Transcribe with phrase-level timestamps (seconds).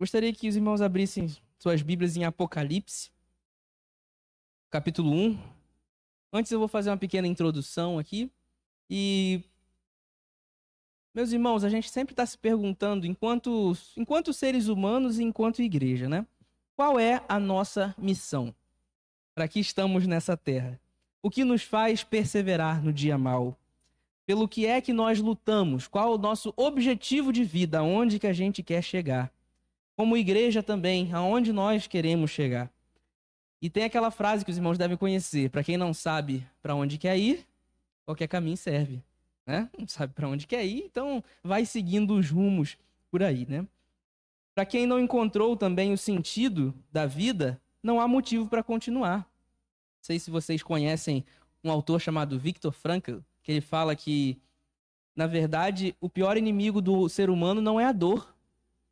[0.00, 3.10] Gostaria que os irmãos abrissem suas Bíblias em Apocalipse,
[4.70, 5.38] capítulo 1.
[6.32, 8.30] Antes eu vou fazer uma pequena introdução aqui.
[8.88, 9.42] E.
[11.14, 16.08] Meus irmãos, a gente sempre está se perguntando, enquanto, enquanto seres humanos e enquanto igreja,
[16.08, 16.26] né?
[16.74, 18.54] Qual é a nossa missão?
[19.34, 20.80] Para que estamos nessa terra?
[21.22, 23.54] O que nos faz perseverar no dia mal?
[24.24, 25.86] Pelo que é que nós lutamos?
[25.86, 27.80] Qual o nosso objetivo de vida?
[27.80, 29.30] Aonde que a gente quer chegar?
[30.00, 32.70] Como igreja também, aonde nós queremos chegar.
[33.60, 36.96] E tem aquela frase que os irmãos devem conhecer: para quem não sabe para onde
[36.96, 37.46] quer ir,
[38.06, 39.02] qualquer caminho serve.
[39.46, 39.68] Né?
[39.78, 42.78] Não sabe para onde quer ir, então vai seguindo os rumos
[43.10, 43.66] por aí, né?
[44.54, 49.18] Para quem não encontrou também o sentido da vida, não há motivo para continuar.
[49.18, 51.24] Não sei se vocês conhecem
[51.62, 54.38] um autor chamado Viktor Frankl, que ele fala que,
[55.14, 58.34] na verdade, o pior inimigo do ser humano não é a dor,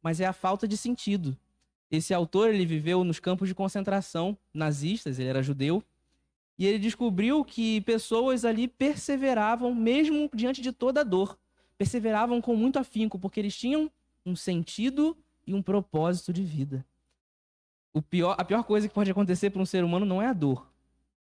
[0.03, 1.37] mas é a falta de sentido.
[1.91, 5.83] Esse autor ele viveu nos campos de concentração nazistas, ele era judeu,
[6.59, 11.39] e ele descobriu que pessoas ali perseveravam mesmo diante de toda a dor,
[11.79, 13.91] perseveravam com muito afinco, porque eles tinham
[14.27, 16.85] um sentido e um propósito de vida.
[18.11, 20.71] Pior, a pior coisa que pode acontecer para um ser humano não é a dor,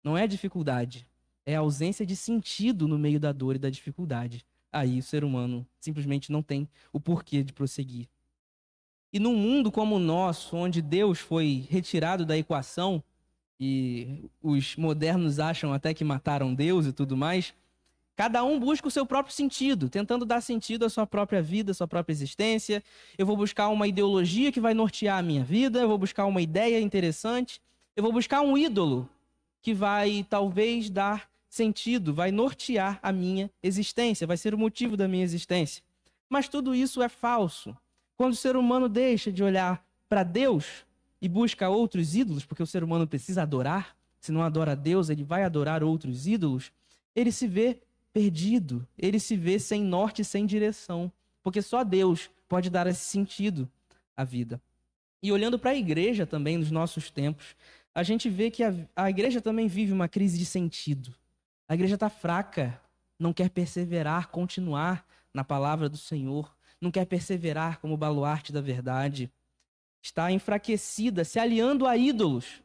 [0.02, 1.06] não é a dificuldade,
[1.44, 4.46] é a ausência de sentido no meio da dor e da dificuldade.
[4.70, 8.08] Aí o ser humano simplesmente não tem o porquê de prosseguir.
[9.12, 13.02] E num mundo como o nosso, onde Deus foi retirado da equação,
[13.60, 17.54] e os modernos acham até que mataram Deus e tudo mais,
[18.16, 21.74] cada um busca o seu próprio sentido, tentando dar sentido à sua própria vida, à
[21.74, 22.82] sua própria existência.
[23.16, 26.40] Eu vou buscar uma ideologia que vai nortear a minha vida, eu vou buscar uma
[26.40, 27.60] ideia interessante,
[27.94, 29.08] eu vou buscar um ídolo
[29.60, 35.06] que vai talvez dar sentido, vai nortear a minha existência, vai ser o motivo da
[35.06, 35.82] minha existência.
[36.28, 37.76] Mas tudo isso é falso.
[38.22, 40.86] Quando o ser humano deixa de olhar para Deus
[41.20, 45.24] e busca outros ídolos, porque o ser humano precisa adorar, se não adora Deus, ele
[45.24, 46.70] vai adorar outros ídolos,
[47.16, 47.80] ele se vê
[48.12, 51.10] perdido, ele se vê sem norte sem direção,
[51.42, 53.68] porque só Deus pode dar esse sentido
[54.16, 54.62] à vida.
[55.20, 57.56] E olhando para a igreja também nos nossos tempos,
[57.92, 61.12] a gente vê que a, a igreja também vive uma crise de sentido.
[61.68, 62.80] A igreja está fraca,
[63.18, 65.04] não quer perseverar, continuar
[65.34, 69.30] na palavra do Senhor não quer perseverar como baluarte da verdade,
[70.02, 72.60] está enfraquecida, se aliando a ídolos,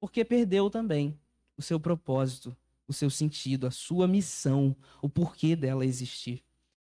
[0.00, 1.16] porque perdeu também
[1.56, 2.54] o seu propósito,
[2.88, 6.42] o seu sentido, a sua missão, o porquê dela existir.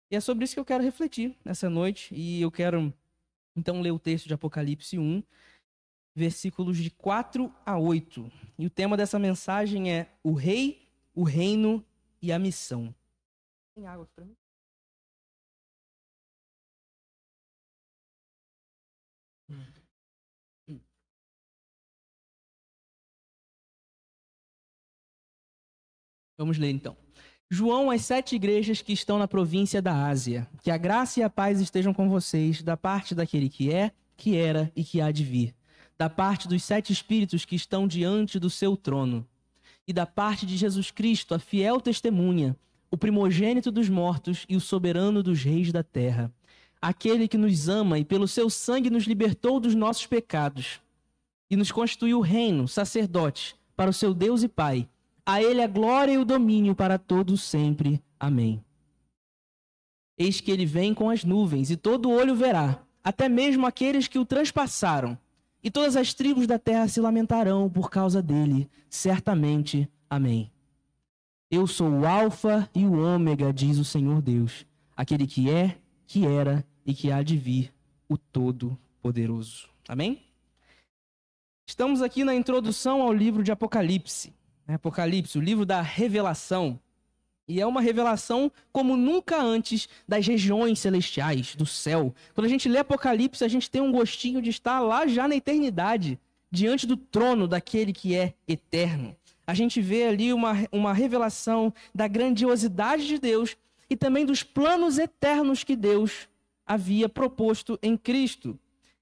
[0.10, 2.94] E é sobre isso que eu quero refletir nessa noite, e eu quero
[3.54, 5.22] então ler o texto de Apocalipse 1,
[6.16, 8.32] versículos de 4 a 8.
[8.58, 11.84] E o tema dessa mensagem é o rei, o reino
[12.22, 12.96] e a missão.
[13.76, 14.36] Tem água aqui para mim?
[26.38, 26.96] Vamos ler então.
[27.50, 30.48] João às sete igrejas que estão na província da Ásia.
[30.62, 34.36] Que a graça e a paz estejam com vocês, da parte daquele que é, que
[34.36, 35.56] era e que há de vir.
[35.98, 39.28] Da parte dos sete espíritos que estão diante do seu trono.
[39.88, 42.56] E da parte de Jesus Cristo, a fiel testemunha,
[42.92, 46.32] o primogênito dos mortos e o soberano dos reis da terra.
[46.82, 50.80] Aquele que nos ama e pelo seu sangue nos libertou dos nossos pecados
[51.50, 54.88] e nos constituiu reino, sacerdote, para o seu Deus e Pai
[55.28, 58.02] a ele a glória e o domínio para todos sempre.
[58.18, 58.64] Amém.
[60.18, 64.18] Eis que ele vem com as nuvens, e todo olho verá, até mesmo aqueles que
[64.18, 65.18] o transpassaram,
[65.62, 69.92] e todas as tribos da terra se lamentarão por causa dele, certamente.
[70.10, 70.50] Amém.
[71.52, 76.26] Eu sou o Alfa e o Ômega, diz o Senhor Deus, aquele que é, que
[76.26, 77.74] era e que há de vir,
[78.08, 79.68] o Todo-Poderoso.
[79.88, 80.24] Amém?
[81.68, 84.34] Estamos aqui na introdução ao livro de Apocalipse.
[84.66, 86.80] Né, Apocalipse, o livro da revelação.
[87.46, 92.16] E é uma revelação como nunca antes das regiões celestiais, do céu.
[92.34, 95.36] Quando a gente lê Apocalipse, a gente tem um gostinho de estar lá já na
[95.36, 96.18] eternidade,
[96.50, 99.16] diante do trono daquele que é eterno.
[99.46, 103.58] A gente vê ali uma, uma revelação da grandiosidade de Deus
[103.90, 106.28] e também dos planos eternos que Deus
[106.66, 108.60] havia proposto em Cristo.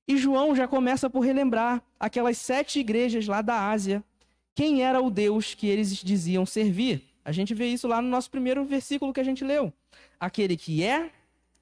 [0.08, 4.04] E João já começa por relembrar aquelas sete igrejas lá da Ásia
[4.54, 7.04] quem era o Deus que eles diziam servir.
[7.26, 9.74] A gente vê isso lá no nosso primeiro versículo que a gente leu.
[10.20, 11.12] Aquele que é,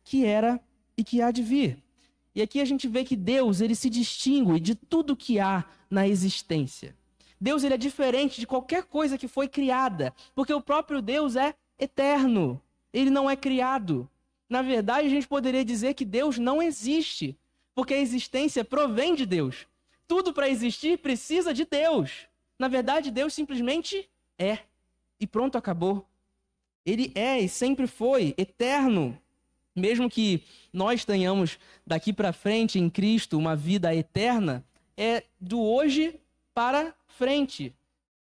[0.03, 0.59] que era
[0.95, 1.81] e que há de vir.
[2.35, 6.07] E aqui a gente vê que Deus, ele se distingue de tudo que há na
[6.07, 6.95] existência.
[7.39, 11.55] Deus ele é diferente de qualquer coisa que foi criada, porque o próprio Deus é
[11.79, 12.61] eterno.
[12.93, 14.09] Ele não é criado.
[14.47, 17.35] Na verdade, a gente poderia dizer que Deus não existe,
[17.73, 19.65] porque a existência provém de Deus.
[20.07, 22.27] Tudo para existir precisa de Deus.
[22.59, 24.07] Na verdade, Deus simplesmente
[24.37, 24.59] é.
[25.19, 26.07] E pronto, acabou.
[26.85, 29.17] Ele é e sempre foi eterno.
[29.75, 34.63] Mesmo que nós tenhamos daqui para frente em Cristo uma vida eterna,
[34.95, 36.19] é do hoje
[36.53, 37.73] para frente.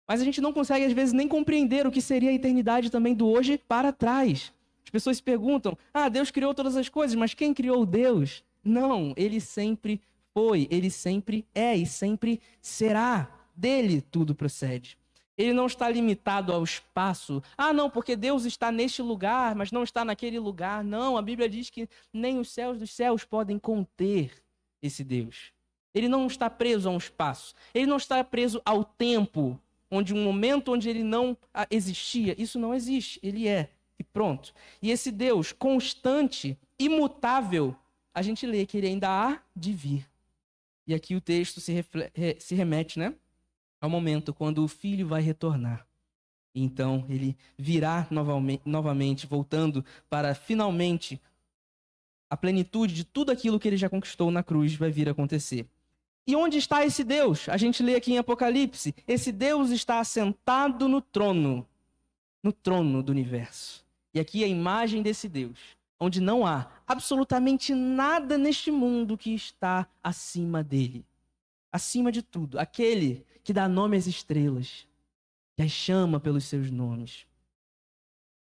[0.06, 3.14] Mas a gente não consegue, às vezes, nem compreender o que seria a eternidade também
[3.14, 4.52] do hoje para trás.
[4.90, 8.42] As pessoas se perguntam: ah, Deus criou todas as coisas, mas quem criou Deus?
[8.64, 10.00] Não, ele sempre
[10.34, 13.36] foi, ele sempre é e sempre será.
[13.54, 14.98] Dele tudo procede.
[15.36, 17.42] Ele não está limitado ao espaço.
[17.56, 20.82] Ah, não, porque Deus está neste lugar, mas não está naquele lugar.
[20.82, 24.32] Não, a Bíblia diz que nem os céus dos céus podem conter
[24.82, 25.52] esse Deus.
[25.94, 27.54] Ele não está preso a um espaço.
[27.72, 29.60] Ele não está preso ao tempo,
[29.90, 31.36] onde um momento onde ele não
[31.70, 32.34] existia.
[32.40, 33.20] Isso não existe.
[33.22, 33.70] Ele é.
[34.00, 34.54] E pronto.
[34.80, 37.76] E esse Deus constante, imutável,
[38.14, 40.08] a gente lê que ele ainda há de vir.
[40.86, 41.84] E aqui o texto se,
[42.38, 43.14] se remete, né?
[43.78, 45.86] Ao momento quando o filho vai retornar.
[46.54, 51.20] Então ele virá novamente, novamente, voltando para finalmente
[52.30, 55.66] a plenitude de tudo aquilo que ele já conquistou na cruz vai vir a acontecer.
[56.26, 57.50] E onde está esse Deus?
[57.50, 61.68] A gente lê aqui em Apocalipse: esse Deus está assentado no trono,
[62.42, 63.89] no trono do universo.
[64.12, 65.58] E aqui a imagem desse Deus,
[65.98, 71.04] onde não há absolutamente nada neste mundo que está acima dele.
[71.72, 74.86] Acima de tudo, aquele que dá nome às estrelas,
[75.56, 77.26] que as chama pelos seus nomes,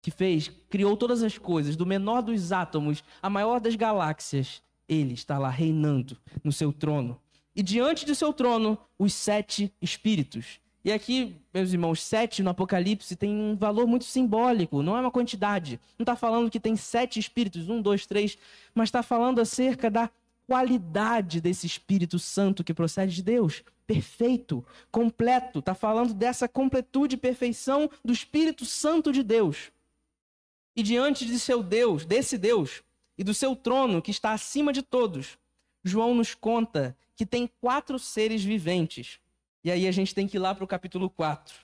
[0.01, 5.13] que fez, criou todas as coisas, do menor dos átomos à maior das galáxias, ele
[5.13, 7.21] está lá reinando no seu trono
[7.59, 10.61] e diante do seu trono os sete espíritos.
[10.85, 15.11] E aqui, meus irmãos, sete no Apocalipse tem um valor muito simbólico, não é uma
[15.11, 15.81] quantidade.
[15.99, 18.39] Não está falando que tem sete espíritos, um, dois, três,
[18.75, 20.09] mas está falando acerca da
[20.47, 23.63] qualidade desse Espírito Santo que procede de Deus.
[23.87, 25.59] Perfeito, completo.
[25.59, 29.71] Está falando dessa completude e perfeição do Espírito Santo de Deus.
[30.75, 32.83] E diante de seu Deus, desse Deus,
[33.19, 35.37] e do seu trono que está acima de todos,
[35.83, 39.19] João nos conta que tem quatro seres viventes.
[39.65, 41.55] E aí a gente tem que ir lá para o capítulo 4.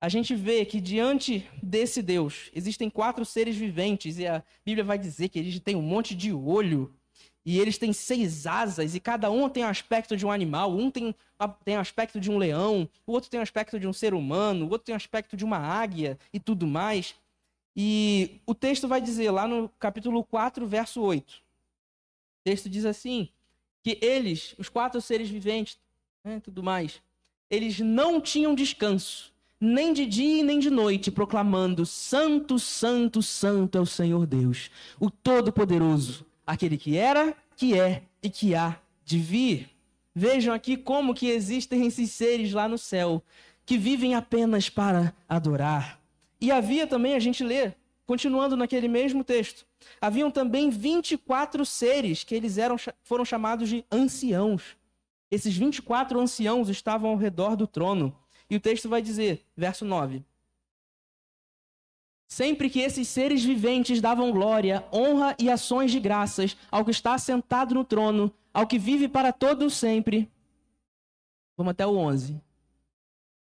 [0.00, 4.98] A gente vê que diante desse Deus existem quatro seres viventes, e a Bíblia vai
[4.98, 6.94] dizer que eles têm um monte de olho,
[7.44, 10.76] e eles têm seis asas, e cada um tem o aspecto de um animal.
[10.76, 11.14] Um tem,
[11.64, 14.70] tem aspecto de um leão, o outro tem o aspecto de um ser humano, o
[14.70, 17.14] outro tem o aspecto de uma águia e tudo mais.
[17.74, 21.34] E o texto vai dizer lá no capítulo 4, verso 8.
[21.34, 21.40] O
[22.44, 23.28] texto diz assim:
[23.82, 25.78] que eles, os quatro seres viventes,
[26.24, 27.00] né, tudo mais,
[27.50, 33.80] eles não tinham descanso, nem de dia nem de noite, proclamando: Santo, Santo, Santo é
[33.80, 39.70] o Senhor Deus, o Todo-Poderoso, aquele que era, que é e que há de vir.
[40.14, 43.22] Vejam aqui como que existem esses seres lá no céu,
[43.64, 46.00] que vivem apenas para adorar.
[46.40, 47.72] E havia também, a gente lê,
[48.06, 49.66] continuando naquele mesmo texto,
[50.00, 54.76] Haviam também 24 seres que eles eram, foram chamados de anciãos.
[55.30, 58.16] Esses 24 anciãos estavam ao redor do trono.
[58.48, 60.24] E o texto vai dizer, verso 9:
[62.28, 67.16] Sempre que esses seres viventes davam glória, honra e ações de graças ao que está
[67.18, 70.30] sentado no trono, ao que vive para todo sempre.
[71.56, 72.40] Vamos até o 11.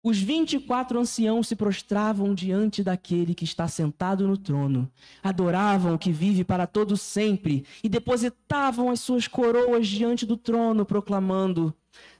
[0.08, 4.88] Os vinte e quatro anciãos se prostravam diante daquele que está sentado no trono,
[5.24, 10.86] adoravam o que vive para todo sempre e depositavam as suas coroas diante do trono,
[10.86, 11.74] proclamando: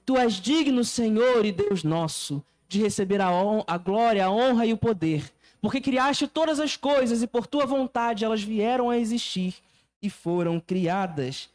[0.04, 3.30] Tu és digno, Senhor e Deus nosso, de receber a,
[3.68, 7.68] a glória, a honra e o poder, porque criaste todas as coisas e por tua
[7.68, 9.54] vontade elas vieram a existir
[10.02, 11.52] e foram criadas.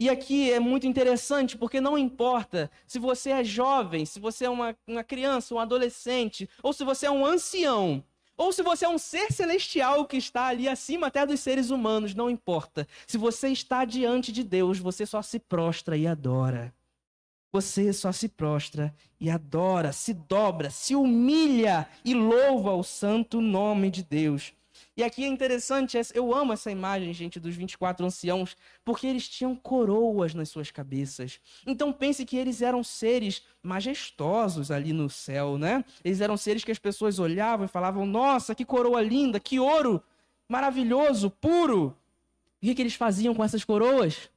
[0.00, 4.50] E aqui é muito interessante porque não importa se você é jovem, se você é
[4.50, 8.02] uma, uma criança, um adolescente, ou se você é um ancião,
[8.34, 12.14] ou se você é um ser celestial que está ali acima até dos seres humanos,
[12.14, 12.88] não importa.
[13.06, 16.74] Se você está diante de Deus, você só se prostra e adora.
[17.52, 23.90] Você só se prostra e adora, se dobra, se humilha e louva o santo nome
[23.90, 24.54] de Deus.
[25.00, 28.54] E aqui é interessante, eu amo essa imagem, gente, dos 24 anciãos,
[28.84, 31.40] porque eles tinham coroas nas suas cabeças.
[31.66, 35.82] Então pense que eles eram seres majestosos ali no céu, né?
[36.04, 40.02] Eles eram seres que as pessoas olhavam e falavam: Nossa, que coroa linda, que ouro
[40.46, 41.96] maravilhoso, puro.
[42.60, 44.28] O que, que eles faziam com essas coroas?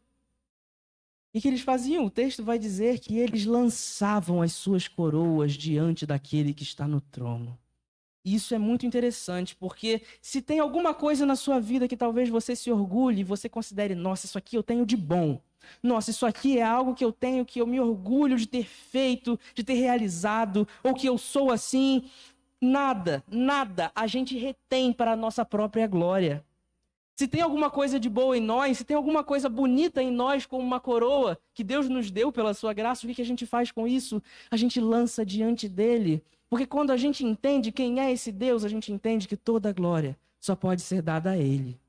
[1.34, 2.05] E que eles faziam?
[2.05, 7.01] O texto vai dizer que eles lançavam as suas coroas diante daquele que está no
[7.01, 7.60] trono.
[8.25, 12.30] E isso é muito interessante, porque se tem alguma coisa na sua vida que talvez
[12.30, 15.42] você se orgulhe e você considere, nossa, isso aqui eu tenho de bom.
[15.82, 19.39] Nossa, isso aqui é algo que eu tenho, que eu me orgulho de ter feito,
[19.53, 22.03] de ter realizado, ou que eu sou assim.
[22.62, 26.44] Nada, nada a gente retém para a nossa própria glória.
[27.15, 30.46] Se tem alguma coisa de boa em nós, se tem alguma coisa bonita em nós,
[30.46, 33.72] como uma coroa que Deus nos deu pela sua graça, o que a gente faz
[33.72, 34.22] com isso?
[34.50, 36.24] A gente lança diante dele.
[36.50, 39.74] Porque quando a gente entende quem é esse Deus, a gente entende que toda a
[39.74, 41.79] glória só pode ser dada a ele.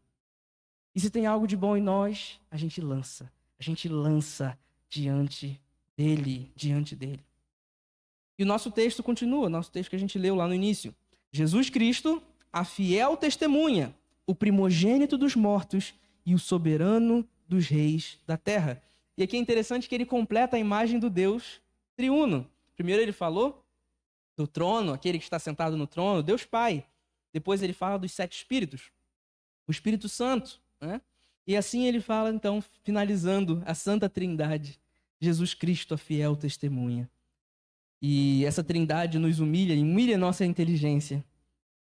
[0.94, 3.30] E se tem algo de bom em nós, a gente lança.
[3.58, 5.60] A gente lança diante
[5.96, 7.24] dele, diante dele.
[8.38, 10.94] E o nosso texto continua, nosso texto que a gente leu lá no início.
[11.32, 13.94] Jesus Cristo, a fiel testemunha,
[14.26, 18.82] o primogênito dos mortos e o soberano dos reis da terra.
[19.16, 21.60] E aqui é interessante que ele completa a imagem do Deus
[21.96, 22.48] triuno.
[22.74, 23.64] Primeiro ele falou
[24.36, 26.84] do trono, aquele que está sentado no trono, Deus Pai.
[27.32, 28.90] Depois ele fala dos sete espíritos,
[29.66, 31.00] o Espírito Santo, né?
[31.46, 34.80] E assim ele fala, então, finalizando a Santa Trindade,
[35.20, 37.08] Jesus Cristo, a fiel testemunha.
[38.00, 41.24] E essa trindade nos humilha, humilha nossa inteligência.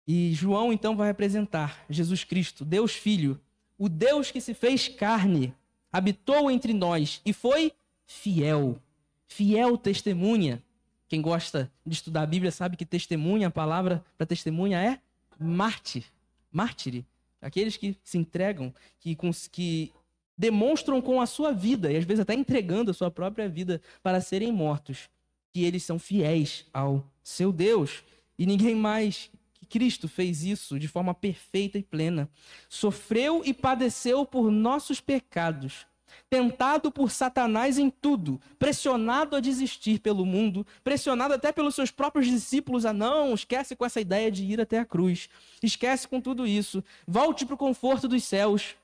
[0.07, 3.39] E João, então, vai apresentar Jesus Cristo, Deus Filho,
[3.77, 5.53] o Deus que se fez carne,
[5.91, 7.71] habitou entre nós e foi
[8.05, 8.81] fiel.
[9.27, 10.61] Fiel testemunha.
[11.07, 14.99] Quem gosta de estudar a Bíblia sabe que testemunha, a palavra para testemunha é
[15.39, 16.03] mártir,
[16.51, 17.05] mártire.
[17.41, 19.17] Aqueles que se entregam, que,
[19.51, 19.93] que
[20.37, 24.19] demonstram com a sua vida, e às vezes até entregando a sua própria vida para
[24.21, 25.09] serem mortos,
[25.51, 28.03] que eles são fiéis ao seu Deus.
[28.37, 29.31] E ninguém mais
[29.69, 32.29] Cristo fez isso de forma perfeita e plena.
[32.67, 35.87] Sofreu e padeceu por nossos pecados
[36.29, 42.27] tentado por Satanás em tudo, pressionado a desistir pelo mundo, pressionado até pelos seus próprios
[42.27, 45.29] discípulos a não, esquece com essa ideia de ir até a cruz,
[45.61, 48.75] esquece com tudo isso, volte para o conforto dos céus.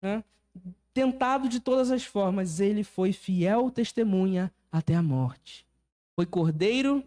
[0.00, 0.22] Né?
[0.94, 5.66] Tentado de todas as formas, ele foi fiel testemunha até a morte.
[6.14, 7.04] Foi cordeiro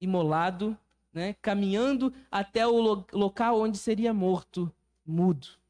[0.00, 0.76] imolado,
[1.12, 1.34] né?
[1.42, 4.72] caminhando até o local onde seria morto,
[5.06, 5.62] mudo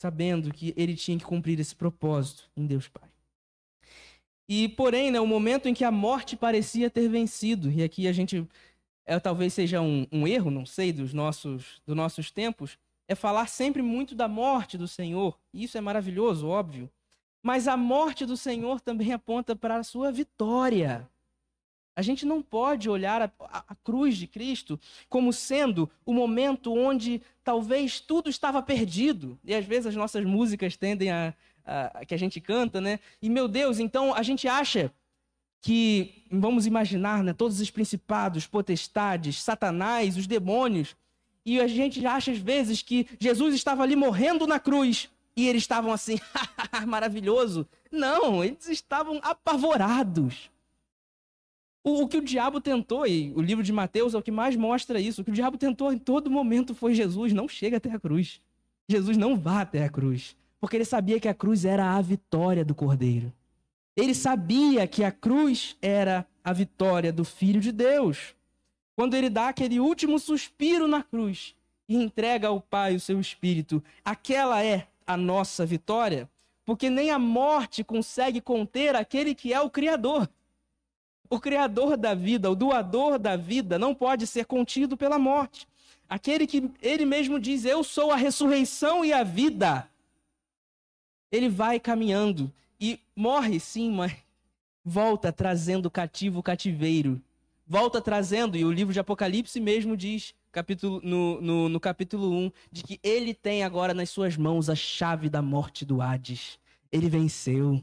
[0.00, 3.06] sabendo que ele tinha que cumprir esse propósito em Deus Pai.
[4.48, 8.12] E, porém, né, o momento em que a morte parecia ter vencido, e aqui a
[8.12, 8.48] gente
[9.04, 13.46] é, talvez seja um, um, erro, não sei, dos nossos, dos nossos tempos, é falar
[13.46, 15.38] sempre muito da morte do Senhor.
[15.52, 16.90] Isso é maravilhoso, óbvio.
[17.42, 21.06] Mas a morte do Senhor também aponta para a sua vitória.
[22.00, 26.72] A gente não pode olhar a, a, a, cruz de Cristo como sendo o momento
[26.72, 29.38] onde talvez tudo estava perdido.
[29.44, 33.00] E às vezes as nossas músicas tendem a, a, que a gente canta, né?
[33.20, 34.90] E meu Deus, então a gente acha
[35.60, 40.96] que vamos imaginar, né, todos os principados, potestades, Satanás, os demônios,
[41.44, 45.64] e a gente acha às vezes que Jesus estava ali morrendo na cruz e eles
[45.64, 46.18] estavam assim,
[46.88, 47.68] maravilhoso.
[47.92, 50.50] Não, eles estavam apavorados.
[51.82, 54.54] O, o, que o diabo tentou, e o livro de Mateus é o que mais
[54.54, 57.90] mostra isso, o que o diabo tentou em todo momento foi Jesus não chega até
[57.90, 58.40] a cruz.
[58.88, 60.36] Jesus não vá até a cruz.
[60.60, 63.32] Porque ele sabia que a cruz era a vitória do Cordeiro.
[63.96, 68.34] Ele sabia que a cruz era a vitória do Filho de Deus.
[68.94, 71.54] Quando ele dá aquele último suspiro na cruz
[71.88, 76.28] e entrega ao Pai o seu Espírito, aquela é a nossa vitória.
[76.64, 80.28] Porque nem a morte consegue conter aquele que é o Criador.
[81.30, 85.66] O criador da vida, o doador da vida, não pode ser contido pela morte.
[86.08, 89.88] Aquele que ele mesmo diz: Eu sou a ressurreição e a vida.
[91.30, 94.12] Ele vai caminhando e morre sim, mas
[94.84, 97.22] volta trazendo cativo o cativeiro.
[97.64, 102.52] Volta trazendo, e o livro de Apocalipse mesmo diz, capítulo, no, no, no capítulo 1,
[102.72, 106.58] de que ele tem agora nas suas mãos a chave da morte do Hades.
[106.90, 107.80] Ele venceu.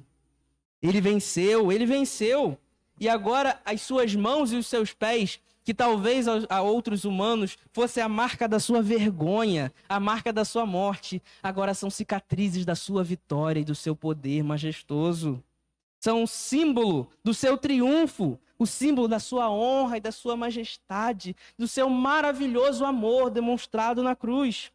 [0.82, 2.58] Ele venceu, ele venceu.
[3.00, 8.00] E agora as suas mãos e os seus pés, que talvez a, outros humanos fosse
[8.00, 13.04] a marca da sua vergonha, a marca da sua morte, agora são cicatrizes da sua
[13.04, 15.44] vitória e do seu poder majestoso.
[16.00, 21.36] São um símbolo do seu triunfo, o símbolo da sua honra e da sua majestade,
[21.58, 24.72] do seu maravilhoso amor demonstrado na cruz.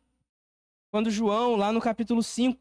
[0.91, 2.59] Quando João, lá no capítulo 5,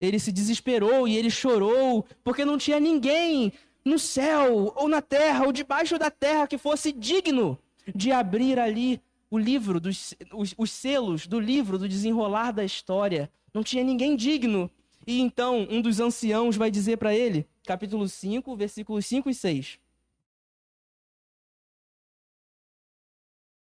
[0.00, 3.52] ele se desesperou e ele chorou, porque não tinha ninguém
[3.84, 7.58] no céu, ou na terra, ou debaixo da terra, que fosse digno
[7.94, 9.00] de abrir ali
[9.30, 13.30] o livro, dos, os, os selos do livro do desenrolar da história.
[13.52, 14.70] Não tinha ninguém digno.
[15.06, 19.78] E então um dos anciãos vai dizer para ele, capítulo 5, versículos 5 e 6.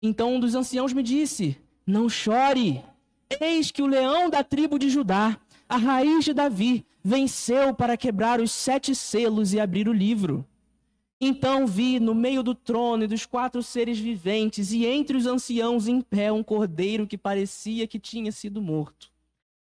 [0.01, 2.83] Então um dos anciãos me disse: Não chore,
[3.39, 5.39] eis que o leão da tribo de Judá,
[5.73, 10.47] a raiz de Davi, venceu para quebrar os sete selos e abrir o livro.
[11.19, 15.87] Então vi no meio do trono e dos quatro seres viventes e entre os anciãos
[15.87, 19.11] em pé um cordeiro que parecia que tinha sido morto.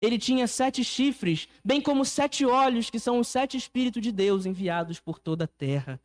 [0.01, 4.47] Ele tinha sete chifres, bem como sete olhos, que são os sete Espíritos de Deus
[4.47, 6.01] enviados por toda a terra.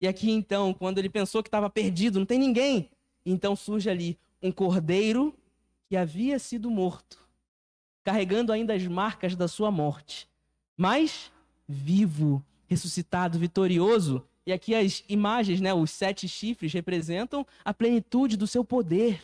[0.00, 2.88] E aqui então, quando ele pensou que estava perdido, não tem ninguém,
[3.26, 5.34] então surge ali um cordeiro
[5.88, 7.27] que havia sido morto,
[8.08, 10.26] carregando ainda as marcas da sua morte,
[10.74, 11.30] mas
[11.68, 18.46] vivo, ressuscitado, vitorioso, e aqui as imagens, né, os sete chifres representam a plenitude do
[18.46, 19.20] seu poder.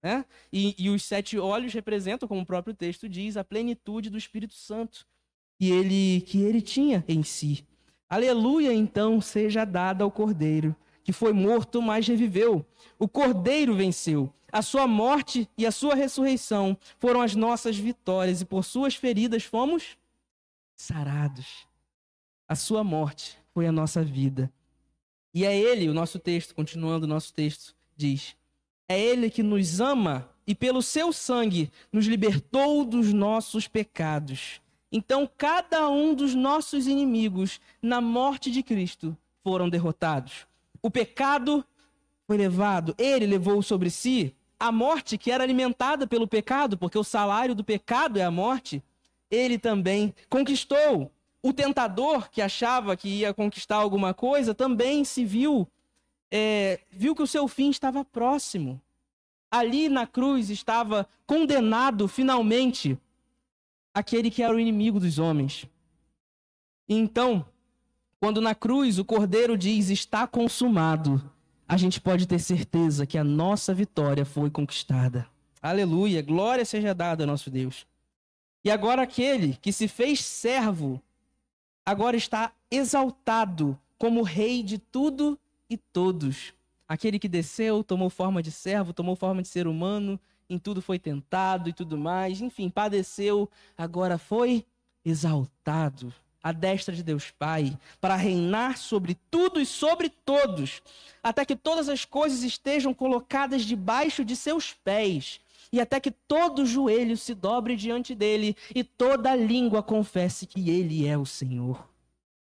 [0.00, 0.24] Né?
[0.52, 4.54] E, e os sete olhos representam, como o próprio texto diz, a plenitude do Espírito
[4.54, 5.04] Santo
[5.58, 7.66] que ele, que ele tinha em si.
[8.08, 12.64] Aleluia, então, seja dada ao Cordeiro, que foi morto, mas reviveu.
[12.96, 14.32] O Cordeiro venceu.
[14.52, 19.44] A sua morte e a sua ressurreição foram as nossas vitórias, e por suas feridas
[19.44, 19.96] fomos
[20.76, 21.66] sarados.
[22.48, 24.52] A sua morte foi a nossa vida.
[25.32, 28.36] E é Ele, o nosso texto, continuando o nosso texto, diz:
[28.88, 34.60] É Ele que nos ama e pelo seu sangue nos libertou dos nossos pecados.
[34.90, 40.46] Então, cada um dos nossos inimigos, na morte de Cristo, foram derrotados.
[40.82, 41.64] O pecado
[42.26, 47.02] foi levado, ele levou sobre si a morte que era alimentada pelo pecado, porque o
[47.02, 48.82] salário do pecado é a morte.
[49.30, 51.10] Ele também conquistou
[51.42, 55.66] o tentador, que achava que ia conquistar alguma coisa, também se viu,
[56.30, 58.78] é, viu que o seu fim estava próximo.
[59.50, 62.98] Ali na cruz estava condenado finalmente
[63.94, 65.64] aquele que era o inimigo dos homens.
[66.86, 67.46] Então,
[68.20, 71.22] quando na cruz o cordeiro diz está consumado,
[71.70, 75.28] a gente pode ter certeza que a nossa vitória foi conquistada.
[75.62, 77.86] Aleluia, glória seja dada ao nosso Deus.
[78.64, 81.00] E agora aquele que se fez servo
[81.86, 85.38] agora está exaltado como rei de tudo
[85.70, 86.52] e todos.
[86.88, 90.18] Aquele que desceu, tomou forma de servo, tomou forma de ser humano,
[90.48, 94.66] em tudo foi tentado e tudo mais, enfim, padeceu, agora foi
[95.04, 100.82] exaltado à destra de Deus Pai, para reinar sobre tudo e sobre todos,
[101.22, 105.40] até que todas as coisas estejam colocadas debaixo de seus pés,
[105.72, 111.06] e até que todo joelho se dobre diante dele e toda língua confesse que ele
[111.06, 111.88] é o Senhor,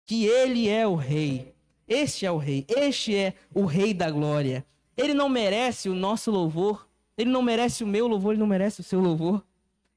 [0.04, 1.54] que ele é o Rei.
[1.88, 4.64] Este é o Rei, este é o Rei da glória.
[4.96, 8.80] Ele não merece o nosso louvor, ele não merece o meu louvor, ele não merece
[8.80, 9.44] o seu louvor.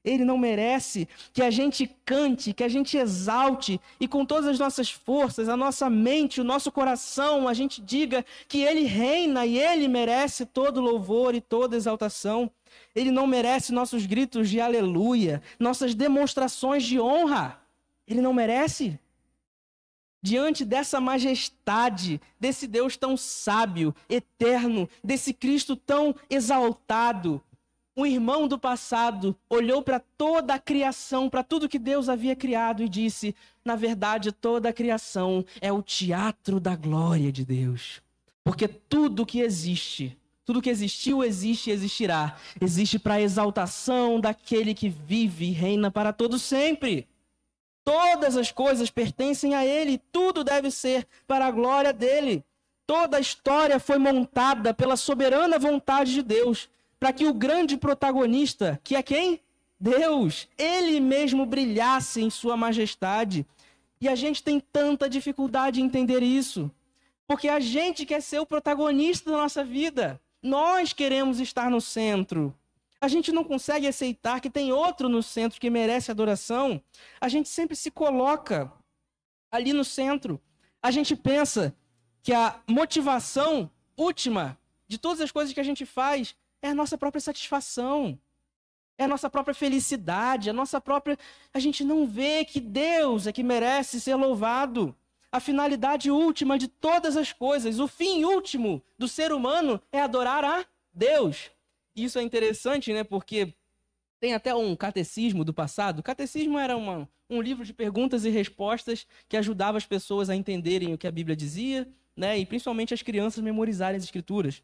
[0.02, 4.58] Ele não merece que a gente cante, que a gente exalte e com todas as
[4.58, 9.58] nossas forças, a nossa mente, o nosso coração, a gente diga que Ele reina e
[9.58, 12.50] Ele merece todo louvor e toda exaltação.
[12.94, 17.60] Ele não merece nossos gritos de aleluia, nossas demonstrações de honra.
[18.06, 18.98] Ele não merece.
[20.22, 27.42] Diante dessa majestade, desse Deus tão sábio, eterno, desse Cristo tão exaltado,
[28.00, 32.82] um irmão do passado olhou para toda a criação, para tudo que Deus havia criado
[32.82, 33.34] e disse:
[33.64, 38.00] na verdade, toda a criação é o teatro da glória de Deus.
[38.42, 44.74] Porque tudo que existe, tudo que existiu, existe e existirá, existe para a exaltação daquele
[44.74, 47.06] que vive e reina para todo sempre.
[47.84, 52.44] Todas as coisas pertencem a ele, tudo deve ser para a glória dele.
[52.86, 56.68] Toda a história foi montada pela soberana vontade de Deus
[57.00, 59.40] para que o grande protagonista, que é quem?
[59.80, 63.46] Deus, ele mesmo brilhasse em sua majestade.
[63.98, 66.70] E a gente tem tanta dificuldade em entender isso,
[67.26, 70.20] porque a gente quer ser o protagonista da nossa vida.
[70.42, 72.54] Nós queremos estar no centro.
[73.00, 76.82] A gente não consegue aceitar que tem outro no centro que merece adoração.
[77.18, 78.70] A gente sempre se coloca
[79.50, 80.38] ali no centro.
[80.82, 81.74] A gente pensa
[82.22, 86.96] que a motivação última de todas as coisas que a gente faz é a nossa
[86.98, 88.18] própria satisfação.
[88.98, 91.18] É a nossa própria felicidade, a nossa própria.
[91.54, 94.94] A gente não vê que Deus é que merece ser louvado.
[95.32, 100.44] A finalidade última de todas as coisas, o fim último do ser humano é adorar
[100.44, 101.50] a Deus.
[101.96, 103.02] Isso é interessante, né?
[103.02, 103.54] Porque
[104.20, 106.00] tem até um catecismo do passado.
[106.00, 110.36] O catecismo era uma, um livro de perguntas e respostas que ajudava as pessoas a
[110.36, 112.38] entenderem o que a Bíblia dizia, né?
[112.38, 114.62] E principalmente as crianças memorizarem as escrituras.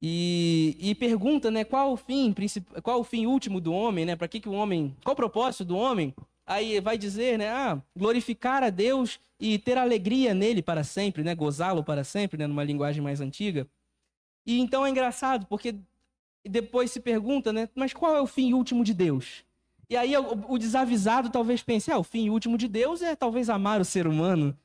[0.00, 2.34] E, e, pergunta, né, qual o fim,
[2.82, 4.14] qual o fim último do homem, né?
[4.14, 6.14] Para que que o homem, qual o propósito do homem?
[6.46, 11.34] Aí vai dizer, né, ah, glorificar a Deus e ter alegria nele para sempre, né,
[11.34, 13.66] gozá-lo para sempre, né, numa linguagem mais antiga.
[14.46, 15.74] E então é engraçado, porque
[16.44, 19.44] depois se pergunta, né, mas qual é o fim último de Deus?
[19.88, 23.48] E aí o, o desavisado talvez pense, ah, o fim último de Deus é talvez
[23.48, 24.56] amar o ser humano.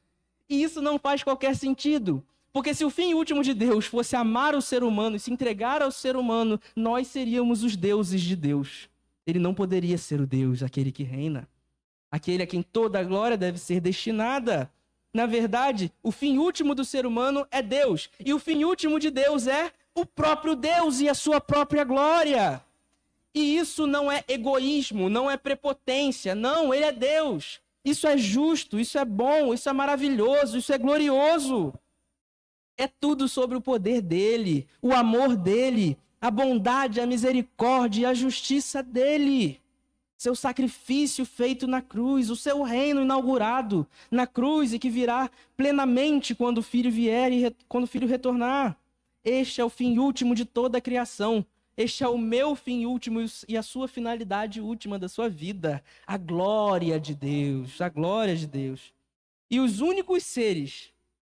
[0.48, 2.24] E isso não faz qualquer sentido.
[2.54, 5.82] Porque se o fim último de Deus fosse amar o ser humano e se entregar
[5.82, 8.90] ao ser humano, nós seríamos os deuses de Deus.
[9.26, 11.48] Ele não poderia ser o Deus, aquele que reina,
[12.12, 14.70] aquele a quem toda a glória deve ser destinada.
[15.14, 19.10] Na verdade, o fim último do ser humano é Deus, e o fim último de
[19.10, 22.62] Deus é o próprio Deus e a sua própria glória.
[23.34, 27.62] E isso não é egoísmo, não é prepotência, não, ele é Deus.
[27.84, 31.74] Isso é justo, isso é bom, isso é maravilhoso, isso é glorioso.
[32.82, 38.14] É tudo sobre o poder dele, o amor dele, a bondade, a misericórdia e a
[38.16, 39.62] justiça dele.
[40.18, 46.34] Seu sacrifício feito na cruz, o seu reino inaugurado na cruz e que virá plenamente
[46.34, 48.76] quando o filho vier e quando o filho retornar.
[49.24, 51.46] Este é o fim último de toda a criação.
[51.78, 55.84] Este é o meu fim último e a sua finalidade última da sua vida.
[56.08, 58.92] A glória de Deus, a glória de Deus.
[59.52, 60.92] E os únicos seres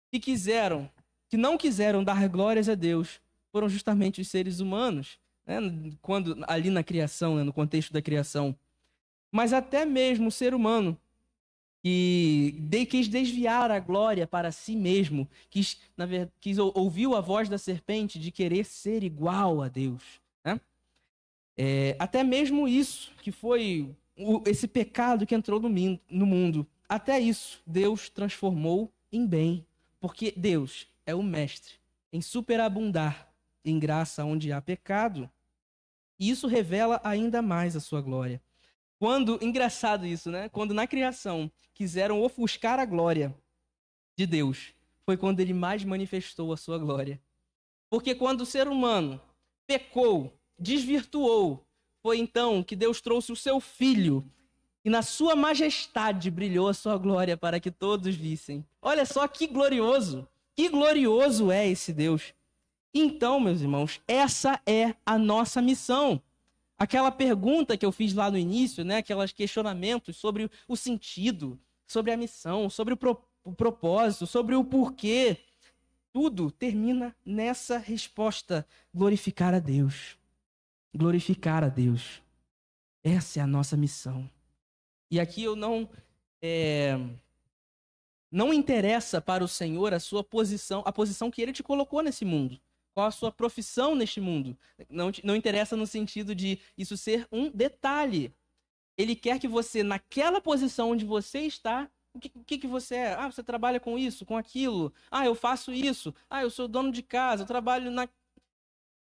[0.09, 0.89] que quiseram,
[1.33, 3.19] que não quiseram dar glórias a Deus,
[3.51, 5.57] foram justamente os seres humanos, né?
[6.03, 7.43] quando ali na criação, né?
[7.43, 8.55] no contexto da criação.
[9.31, 10.95] Mas até mesmo o ser humano
[11.83, 17.23] que de, quis desviar a glória para si mesmo, quis, na verdade, quis ouviu a
[17.23, 20.03] voz da serpente de querer ser igual a Deus.
[20.45, 20.61] Né?
[21.57, 25.71] É, até mesmo isso, que foi o, esse pecado que entrou no,
[26.11, 29.65] no mundo, até isso Deus transformou em bem,
[29.99, 31.75] porque Deus é o mestre
[32.13, 33.33] em superabundar
[33.65, 35.31] em graça onde há pecado.
[36.19, 38.41] E isso revela ainda mais a sua glória.
[38.99, 40.49] Quando, engraçado isso, né?
[40.49, 43.35] Quando na criação quiseram ofuscar a glória
[44.17, 47.21] de Deus, foi quando ele mais manifestou a sua glória.
[47.91, 49.21] Porque quando o ser humano
[49.67, 51.67] pecou, desvirtuou,
[52.03, 54.25] foi então que Deus trouxe o seu filho
[54.85, 58.67] e na sua majestade brilhou a sua glória para que todos vissem.
[58.81, 60.29] Olha só que glorioso!
[60.57, 62.35] Que glorioso é esse Deus!
[62.95, 66.23] Então, meus irmãos, essa é a nossa missão.
[66.77, 72.13] Aquela pergunta que eu fiz lá no início, né, aqueles questionamentos sobre o sentido, sobre
[72.13, 75.39] a missão, sobre o, pro, o propósito, sobre o porquê,
[76.13, 80.19] tudo termina nessa resposta: glorificar a Deus.
[80.95, 82.23] Glorificar a Deus.
[83.03, 84.29] Essa é a nossa missão.
[85.11, 85.89] E aqui eu não.
[86.43, 86.99] É,
[88.33, 92.25] não interessa para o Senhor a sua posição, a posição que ele te colocou nesse
[92.25, 92.59] mundo
[92.93, 94.57] qual a sua profissão neste mundo.
[94.89, 98.35] Não, não interessa no sentido de isso ser um detalhe.
[98.97, 103.15] Ele quer que você, naquela posição onde você está, o que, que, que você é?
[103.15, 104.93] Ah, você trabalha com isso, com aquilo.
[105.11, 106.15] Ah, eu faço isso.
[106.29, 108.07] Ah, eu sou dono de casa, eu trabalho na.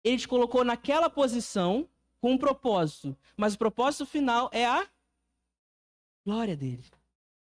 [0.05, 1.89] Ele te colocou naquela posição
[2.21, 3.17] com um propósito.
[3.37, 4.89] Mas o propósito final é a
[6.25, 6.85] glória dele.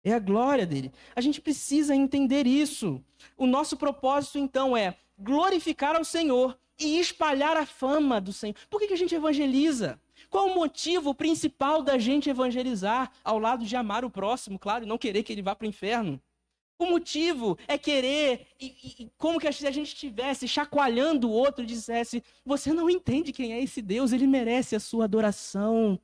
[0.07, 0.89] É a glória dele.
[1.13, 3.03] A gente precisa entender isso.
[3.37, 8.55] O nosso propósito, então, é glorificar ao Senhor e espalhar a fama do Senhor.
[8.69, 9.99] Por que, que a gente evangeliza?
[10.29, 14.87] Qual o motivo principal da gente evangelizar, ao lado de amar o próximo, claro, e
[14.87, 16.21] não querer que ele vá para o inferno?
[16.79, 18.67] O motivo é querer, e,
[18.99, 23.33] e, como que se a gente estivesse chacoalhando o outro e dissesse: Você não entende
[23.33, 25.99] quem é esse Deus, ele merece a sua adoração.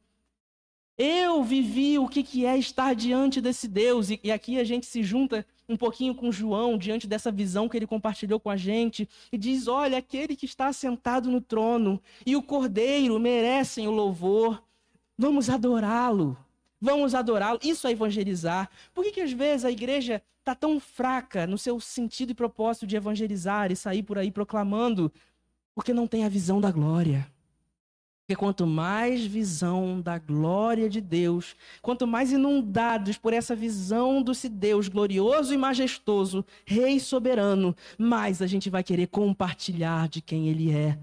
[0.97, 4.85] Eu vivi o que, que é estar diante desse Deus, e, e aqui a gente
[4.85, 9.09] se junta um pouquinho com João diante dessa visão que ele compartilhou com a gente
[9.31, 14.61] e diz: Olha, aquele que está sentado no trono e o cordeiro merecem o louvor.
[15.17, 16.37] Vamos adorá-lo.
[16.79, 17.59] Vamos adorá-lo.
[17.63, 18.69] Isso é evangelizar.
[18.93, 22.85] Por que, que às vezes a igreja está tão fraca no seu sentido e propósito
[22.85, 25.11] de evangelizar e sair por aí proclamando?
[25.73, 27.32] Porque não tem a visão da glória.
[28.25, 34.47] Porque quanto mais visão da glória de Deus, quanto mais inundados por essa visão desse
[34.47, 40.71] Deus glorioso e majestoso, Rei soberano, mais a gente vai querer compartilhar de quem Ele
[40.71, 40.97] é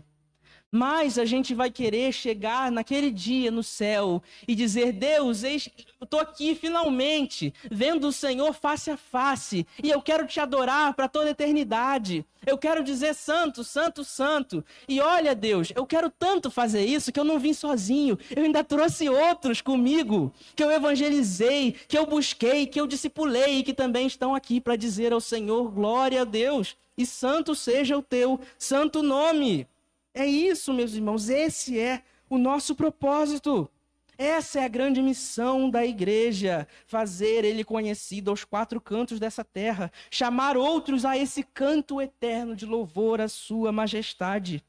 [0.73, 5.57] mais a gente vai querer chegar naquele dia no céu e dizer: Deus, eu
[6.03, 11.09] estou aqui finalmente, vendo o Senhor face a face, e eu quero te adorar para
[11.09, 12.25] toda a eternidade.
[12.47, 14.65] Eu quero dizer: Santo, Santo, Santo.
[14.89, 18.63] E olha, Deus, eu quero tanto fazer isso que eu não vim sozinho, eu ainda
[18.63, 24.07] trouxe outros comigo, que eu evangelizei, que eu busquei, que eu discipulei e que também
[24.07, 29.03] estão aqui para dizer ao Senhor: Glória a Deus, e santo seja o teu santo
[29.03, 29.67] nome.
[30.13, 33.71] É isso, meus irmãos, esse é o nosso propósito.
[34.19, 39.91] Essa é a grande missão da igreja: fazer ele conhecido aos quatro cantos dessa terra,
[40.11, 44.63] chamar outros a esse canto eterno de louvor à sua majestade.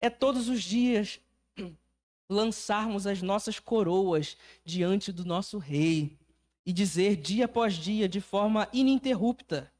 [0.00, 1.20] É todos os dias
[2.28, 6.18] lançarmos as nossas coroas diante do nosso Rei
[6.66, 9.72] e dizer dia após dia, de forma ininterrupta,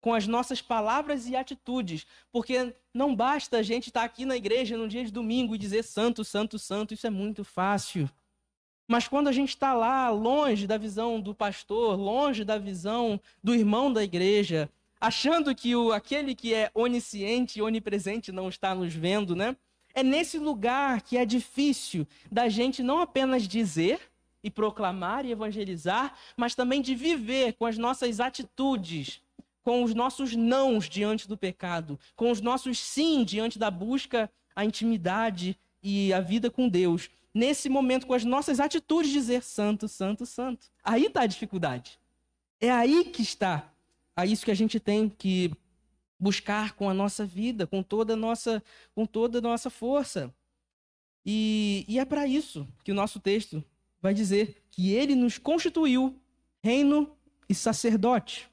[0.00, 4.76] com as nossas palavras e atitudes, porque não basta a gente estar aqui na igreja
[4.76, 8.08] no dia de domingo e dizer santo, santo, santo, isso é muito fácil.
[8.86, 13.54] Mas quando a gente está lá, longe da visão do pastor, longe da visão do
[13.54, 18.94] irmão da igreja, achando que o, aquele que é onisciente e onipresente não está nos
[18.94, 19.54] vendo, né?
[19.94, 24.00] É nesse lugar que é difícil da gente não apenas dizer
[24.42, 29.20] e proclamar e evangelizar, mas também de viver com as nossas atitudes,
[29.68, 34.64] com os nossos nãos diante do pecado, com os nossos sim diante da busca, a
[34.64, 37.10] intimidade e a vida com Deus.
[37.34, 40.70] Nesse momento, com as nossas atitudes, dizer santo, santo, santo.
[40.82, 42.00] Aí está a dificuldade.
[42.58, 43.70] É aí que está.
[44.16, 45.52] É isso que a gente tem que
[46.18, 48.62] buscar com a nossa vida, com toda a nossa,
[48.94, 50.34] com toda nossa força.
[51.26, 53.62] E, e é para isso que o nosso texto
[54.00, 56.18] vai dizer que ele nos constituiu
[56.62, 57.14] reino
[57.46, 58.48] e sacerdote.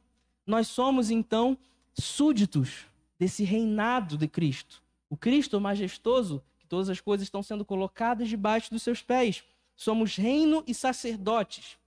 [0.46, 1.58] Nós somos então
[1.94, 2.86] súditos
[3.18, 4.84] desse reinado de Cristo.
[5.10, 9.44] O Cristo majestoso, que todas as coisas estão sendo colocadas debaixo dos seus pés.
[9.76, 11.78] Somos reino e sacerdotes,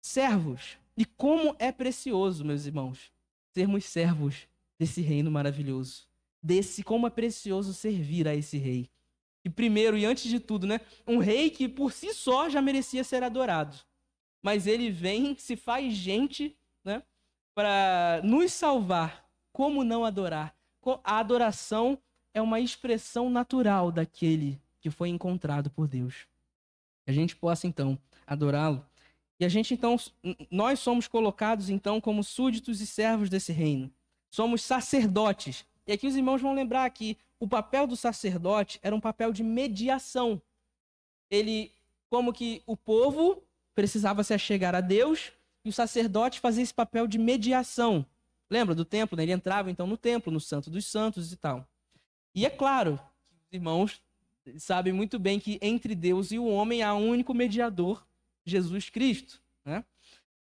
[0.00, 0.78] servos.
[0.96, 3.10] E como é precioso, meus irmãos,
[3.52, 4.46] sermos servos
[4.78, 6.06] desse reino maravilhoso.
[6.42, 8.88] Desse como é precioso servir a esse rei.
[9.44, 13.04] E primeiro e antes de tudo, né, um rei que por si só já merecia
[13.04, 13.76] ser adorado.
[14.42, 17.02] Mas ele vem, se faz gente, né,
[17.54, 19.24] para nos salvar.
[19.52, 20.54] Como não adorar?
[21.02, 21.98] A adoração
[22.32, 26.26] é uma expressão natural daquele que foi encontrado por Deus.
[27.04, 28.84] Que a gente possa então adorá-lo.
[29.38, 29.96] E a gente então
[30.50, 33.92] nós somos colocados então como súditos e servos desse reino
[34.34, 35.64] somos sacerdotes.
[35.86, 39.44] E aqui os irmãos vão lembrar que o papel do sacerdote era um papel de
[39.44, 40.42] mediação.
[41.30, 41.70] Ele,
[42.10, 43.44] como que o povo
[43.76, 45.30] precisava se achegar a Deus
[45.64, 48.04] e o sacerdote fazia esse papel de mediação.
[48.50, 49.16] Lembra do templo?
[49.16, 49.22] Né?
[49.22, 51.66] Ele entrava então no templo, no Santo dos Santos e tal.
[52.34, 53.00] E é claro
[53.46, 54.02] os irmãos
[54.58, 58.06] sabem muito bem que entre Deus e o homem há um único mediador,
[58.44, 59.40] Jesus Cristo.
[59.64, 59.84] Né?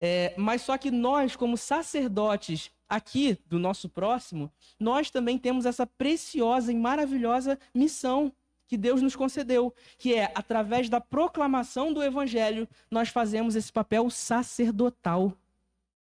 [0.00, 5.86] É, mas só que nós, como sacerdotes aqui do nosso próximo, nós também temos essa
[5.86, 8.32] preciosa e maravilhosa missão
[8.70, 14.08] que Deus nos concedeu, que é através da proclamação do evangelho, nós fazemos esse papel
[14.08, 15.36] sacerdotal.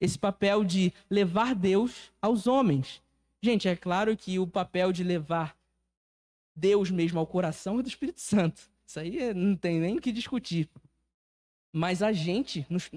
[0.01, 3.01] Esse papel de levar Deus aos homens.
[3.41, 5.57] Gente, é claro que o papel de levar
[6.57, 8.69] Deus mesmo ao coração é do Espírito Santo.
[8.85, 10.69] Isso aí não tem nem o que discutir.
[11.73, 12.91] Mas a gente nos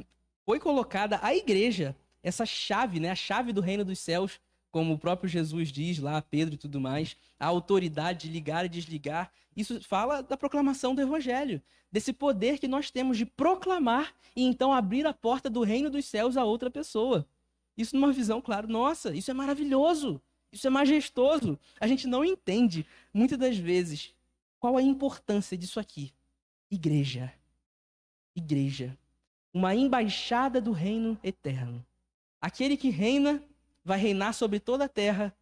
[0.44, 4.42] foi colocada a igreja essa chave, né, a chave do reino dos céus,
[4.74, 8.70] como o próprio Jesus diz lá, Pedro e tudo mais, a autoridade de ligar e
[8.70, 9.32] desligar.
[9.56, 14.74] Isso fala da proclamação do evangelho, desse poder que nós temos de proclamar e então
[14.74, 17.24] abrir a porta do reino dos céus a outra pessoa.
[17.78, 20.20] Isso numa visão, claro, nossa, isso é maravilhoso,
[20.52, 21.60] isso é majestoso.
[21.80, 22.84] A gente não entende,
[23.14, 24.12] muitas das vezes,
[24.60, 26.12] qual a importância disso aqui.
[26.72, 27.32] Igreja.
[28.36, 28.98] Igreja.
[29.54, 31.86] Uma embaixada do reino eterno.
[32.42, 33.40] Aquele que reina
[33.84, 35.36] vai reinar sobre toda a terra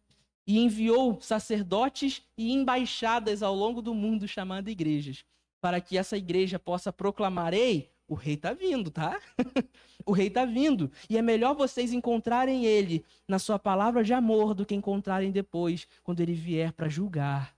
[0.46, 5.24] e enviou sacerdotes e embaixadas ao longo do mundo chamado igrejas,
[5.60, 9.20] para que essa igreja possa proclamar: ei, o rei está vindo, tá?
[10.04, 10.90] o rei está vindo.
[11.08, 15.86] E é melhor vocês encontrarem ele na sua palavra de amor do que encontrarem depois,
[16.02, 17.54] quando ele vier para julgar.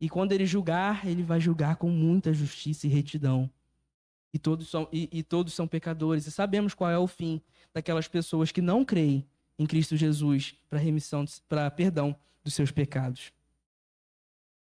[0.00, 3.50] E quando ele julgar, ele vai julgar com muita justiça e retidão
[4.34, 6.26] e todos são, e, e todos são pecadores.
[6.26, 7.40] E sabemos qual é o fim
[7.72, 9.24] daquelas pessoas que não creem
[9.58, 13.32] em Cristo Jesus para remissão, para perdão dos seus pecados.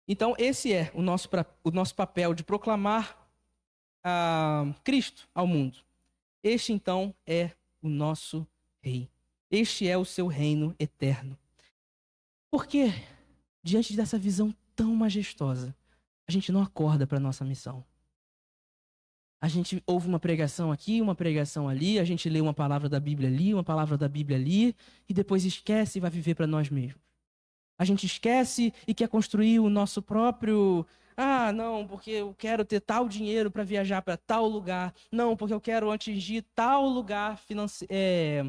[0.07, 1.29] Então, esse é o nosso,
[1.62, 3.16] o nosso papel de proclamar
[4.03, 5.79] a Cristo ao mundo.
[6.42, 8.47] Este, então, é o nosso
[8.83, 9.09] Rei.
[9.51, 11.38] Este é o seu reino eterno.
[12.51, 12.92] Por que,
[13.62, 15.75] diante dessa visão tão majestosa,
[16.27, 17.85] a gente não acorda para a nossa missão?
[19.42, 23.00] A gente ouve uma pregação aqui, uma pregação ali, a gente lê uma palavra da
[23.00, 24.72] Bíblia ali, uma palavra da Bíblia ali,
[25.09, 27.02] e depois esquece e vai viver para nós mesmos.
[27.76, 30.87] A gente esquece e quer construir o nosso próprio
[31.25, 34.93] ah, não, porque eu quero ter tal dinheiro para viajar para tal lugar.
[35.11, 37.93] Não, porque eu quero atingir tal lugar financeiro.
[37.95, 38.45] É...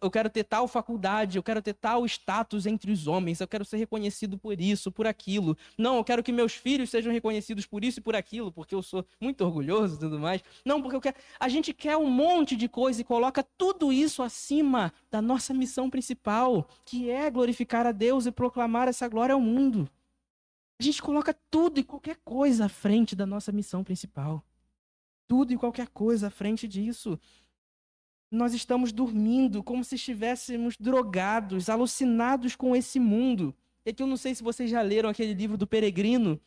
[0.00, 3.64] eu quero ter tal faculdade, eu quero ter tal status entre os homens, eu quero
[3.64, 5.56] ser reconhecido por isso, por aquilo.
[5.76, 8.82] Não, eu quero que meus filhos sejam reconhecidos por isso e por aquilo, porque eu
[8.82, 10.40] sou muito orgulhoso e tudo mais.
[10.64, 11.16] Não, porque eu quero.
[11.40, 15.90] A gente quer um monte de coisa e coloca tudo isso acima da nossa missão
[15.90, 19.90] principal, que é glorificar a Deus e proclamar essa glória ao mundo.
[20.80, 24.44] A gente coloca tudo e qualquer coisa à frente da nossa missão principal.
[25.28, 27.18] Tudo e qualquer coisa à frente disso.
[28.30, 33.54] Nós estamos dormindo como se estivéssemos drogados, alucinados com esse mundo.
[33.86, 36.40] E aqui eu não sei se vocês já leram aquele livro do Peregrino,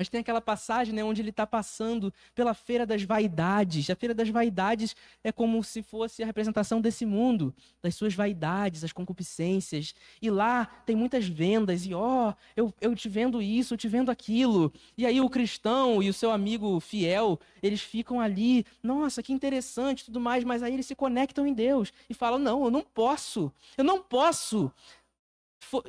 [0.00, 3.90] mas tem aquela passagem né, onde ele está passando pela Feira das Vaidades.
[3.90, 8.82] A Feira das Vaidades é como se fosse a representação desse mundo, das suas vaidades,
[8.82, 9.94] as concupiscências.
[10.22, 13.88] E lá tem muitas vendas, e ó, oh, eu, eu te vendo isso, eu te
[13.88, 14.72] vendo aquilo.
[14.96, 20.06] E aí o cristão e o seu amigo fiel, eles ficam ali, nossa, que interessante
[20.06, 23.52] tudo mais, mas aí eles se conectam em Deus e falam: não, eu não posso,
[23.76, 24.72] eu não posso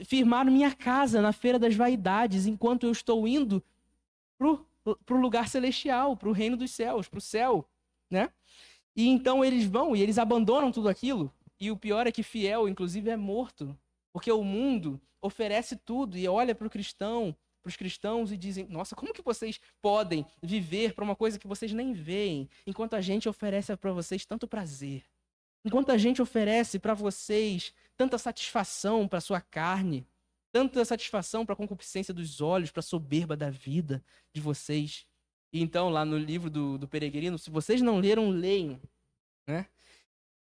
[0.06, 3.64] firmar minha casa na Feira das Vaidades enquanto eu estou indo
[5.06, 7.68] para o lugar celestial, para o reino dos céus, para o céu,
[8.10, 8.30] né?
[8.96, 11.34] E então eles vão e eles abandonam tudo aquilo.
[11.60, 13.78] E o pior é que fiel, inclusive, é morto,
[14.12, 18.66] porque o mundo oferece tudo e olha para o cristão, para os cristãos e dizem:
[18.68, 23.02] Nossa, como que vocês podem viver para uma coisa que vocês nem veem, enquanto a
[23.02, 25.04] gente oferece para vocês tanto prazer,
[25.64, 30.08] enquanto a gente oferece para vocês tanta satisfação para sua carne,
[30.52, 35.06] tanta satisfação para a concupiscência dos olhos, para a soberba da vida de vocês.
[35.54, 38.80] E então, lá no livro do, do Peregrino, se vocês não leram, leiam.
[39.48, 39.66] Né?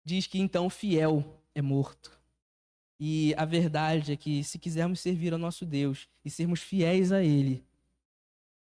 [0.04, 2.18] Diz que então o fiel é morto.
[2.98, 7.22] E a verdade é que se quisermos servir ao nosso Deus e sermos fiéis a
[7.22, 7.64] Ele,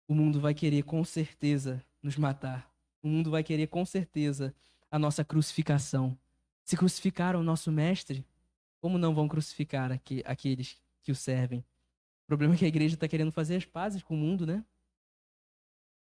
[0.06, 2.70] o mundo vai querer com certeza nos matar.
[3.02, 4.54] O mundo vai querer com certeza
[4.90, 6.18] a nossa crucificação.
[6.64, 8.24] Se crucificaram o nosso Mestre,
[8.80, 10.76] como não vão crucificar aqu aqueles
[11.08, 11.60] que o servem.
[11.60, 14.62] O problema é que a igreja está querendo fazer as pazes com o mundo, né?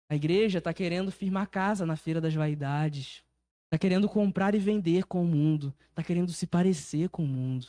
[0.09, 3.23] A igreja está querendo firmar casa na feira das vaidades.
[3.63, 5.73] Está querendo comprar e vender com o mundo.
[5.89, 7.67] Está querendo se parecer com o mundo.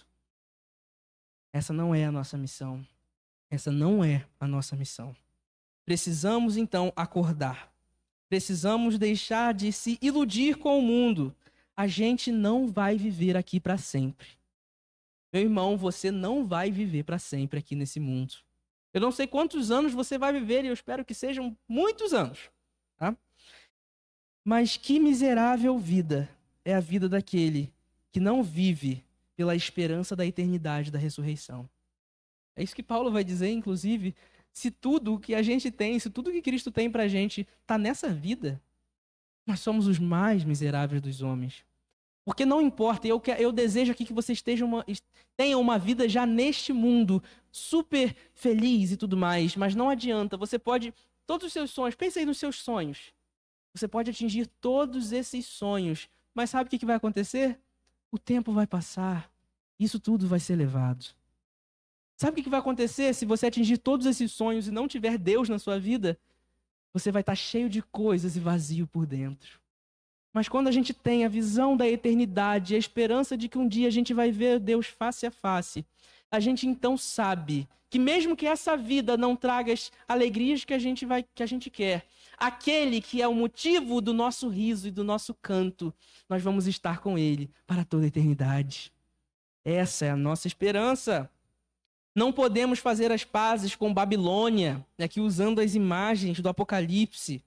[1.53, 2.85] Essa não é a nossa missão.
[3.49, 5.15] Essa não é a nossa missão.
[5.85, 7.73] Precisamos então acordar.
[8.29, 11.33] Precisamos deixar de se iludir com o mundo.
[11.77, 14.38] A gente não vai viver aqui para sempre.
[15.33, 18.35] Meu irmão, você não vai viver para sempre aqui nesse mundo.
[18.93, 22.51] Eu não sei quantos anos você vai viver e eu espero que sejam muitos anos.
[22.97, 23.17] Tá?
[24.43, 26.29] Mas que miserável vida
[26.65, 27.73] é a vida daquele
[28.11, 29.05] que não vive
[29.37, 31.69] pela esperança da eternidade da ressurreição.
[32.57, 34.15] É isso que Paulo vai dizer, inclusive,
[34.53, 37.47] se tudo o que a gente tem, se tudo que Cristo tem para a gente
[37.63, 38.61] está nessa vida,
[39.47, 41.65] nós somos os mais miseráveis dos homens.
[42.29, 44.85] Porque não importa, eu, eu desejo aqui que você esteja uma,
[45.35, 50.59] tenha uma vida já neste mundo, super feliz e tudo mais, mas não adianta, você
[50.59, 50.93] pode,
[51.27, 53.15] todos os seus sonhos, pense aí nos seus sonhos.
[53.73, 57.59] Você pode atingir todos esses sonhos, mas sabe o que, que vai acontecer?
[58.13, 59.33] O tempo vai passar,
[59.81, 61.07] isso tudo vai ser levado.
[62.15, 65.17] Sabe o que, que vai acontecer se você atingir todos esses sonhos e não tiver
[65.17, 66.21] Deus na sua vida?
[66.93, 69.59] Você vai estar cheio de coisas e vazio por dentro.
[70.33, 73.89] Mas quando a gente tem a visão da eternidade, a esperança de que um dia
[73.89, 75.85] a gente vai ver Deus face a face,
[76.31, 80.79] a gente então sabe que mesmo que essa vida não traga as alegrias que a
[80.79, 84.91] gente vai que a gente quer, aquele que é o motivo do nosso riso e
[84.91, 85.93] do nosso canto,
[86.29, 88.93] nós vamos estar com ele para toda a eternidade.
[89.65, 91.31] Essa é a nossa esperança.
[92.15, 97.43] Não podemos fazer as pazes com Babilônia, aqui usando as imagens do Apocalipse.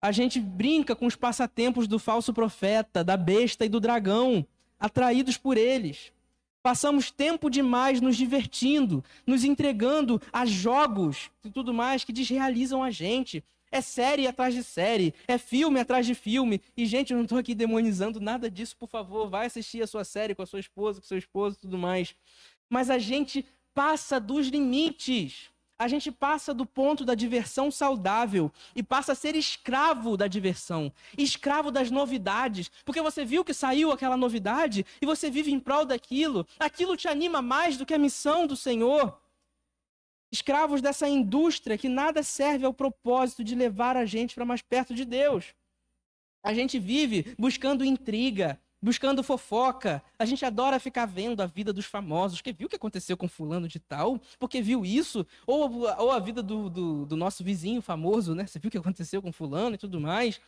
[0.00, 4.46] A gente brinca com os passatempos do falso profeta, da besta e do dragão,
[4.78, 6.12] atraídos por eles.
[6.62, 12.90] Passamos tempo demais nos divertindo, nos entregando a jogos e tudo mais que desrealizam a
[12.90, 13.42] gente.
[13.70, 16.60] É série atrás de série, é filme atrás de filme.
[16.76, 19.28] E, gente, eu não estou aqui demonizando nada disso, por favor.
[19.28, 22.14] Vai assistir a sua série com a sua esposa, com seu esposo e tudo mais.
[22.70, 28.82] Mas a gente passa dos limites a gente passa do ponto da diversão saudável e
[28.82, 34.16] passa a ser escravo da diversão, escravo das novidades, porque você viu que saiu aquela
[34.16, 38.44] novidade e você vive em prol daquilo, aquilo te anima mais do que a missão
[38.44, 39.20] do Senhor.
[40.32, 44.92] Escravos dessa indústria que nada serve ao propósito de levar a gente para mais perto
[44.92, 45.54] de Deus.
[46.42, 50.02] A gente vive buscando intriga, buscando fofoca.
[50.18, 53.28] A gente adora ficar vendo a vida dos famosos, que viu o que aconteceu com
[53.28, 57.82] fulano de tal, porque viu isso, ou, ou a vida do, do, do, nosso vizinho
[57.82, 58.46] famoso, né?
[58.46, 60.40] Você viu o que aconteceu com fulano e tudo mais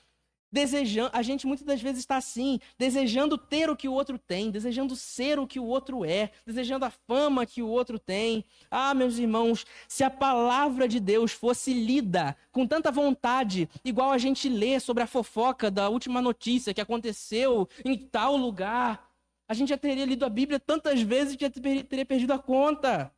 [0.50, 4.50] desejando, a gente muitas das vezes está assim, desejando ter o que o outro tem,
[4.50, 8.44] desejando ser o que o outro é, desejando a fama que o outro tem.
[8.70, 14.18] Ah, meus irmãos, se a palavra de Deus fosse lida com tanta vontade, igual a
[14.18, 19.08] gente lê sobre a fofoca da última notícia que aconteceu em tal lugar,
[19.48, 23.12] a gente já teria lido a Bíblia tantas vezes que já teria perdido a conta.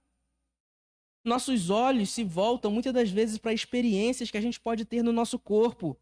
[1.25, 5.13] Nossos olhos se voltam muitas das vezes para experiências que a gente pode ter no
[5.13, 5.97] nosso corpo.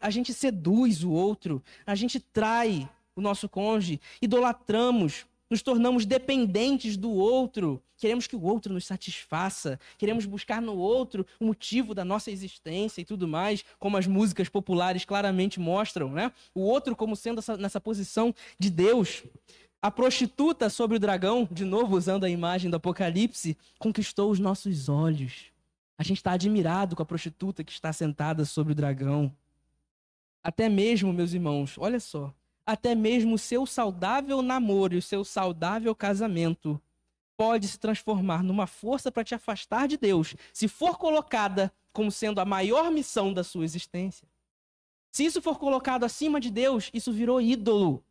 [0.00, 6.96] A gente seduz o outro, a gente trai o nosso cônjuge, idolatramos, nos tornamos dependentes
[6.96, 12.04] do outro, queremos que o outro nos satisfaça, queremos buscar no outro o motivo da
[12.04, 16.32] nossa existência e tudo mais, como as músicas populares claramente mostram, né?
[16.54, 19.22] O outro como sendo essa, nessa posição de Deus.
[19.84, 24.88] A prostituta sobre o dragão, de novo usando a imagem do Apocalipse, conquistou os nossos
[24.88, 25.52] olhos.
[25.98, 29.30] A gente está admirado com a prostituta que está sentada sobre o dragão.
[30.42, 32.32] Até mesmo, meus irmãos, olha só,
[32.64, 36.80] até mesmo o seu saudável namoro e o seu saudável casamento
[37.36, 42.40] pode se transformar numa força para te afastar de Deus, se for colocada como sendo
[42.40, 44.26] a maior missão da sua existência.
[45.12, 48.02] Se isso for colocado acima de Deus, isso virou ídolo.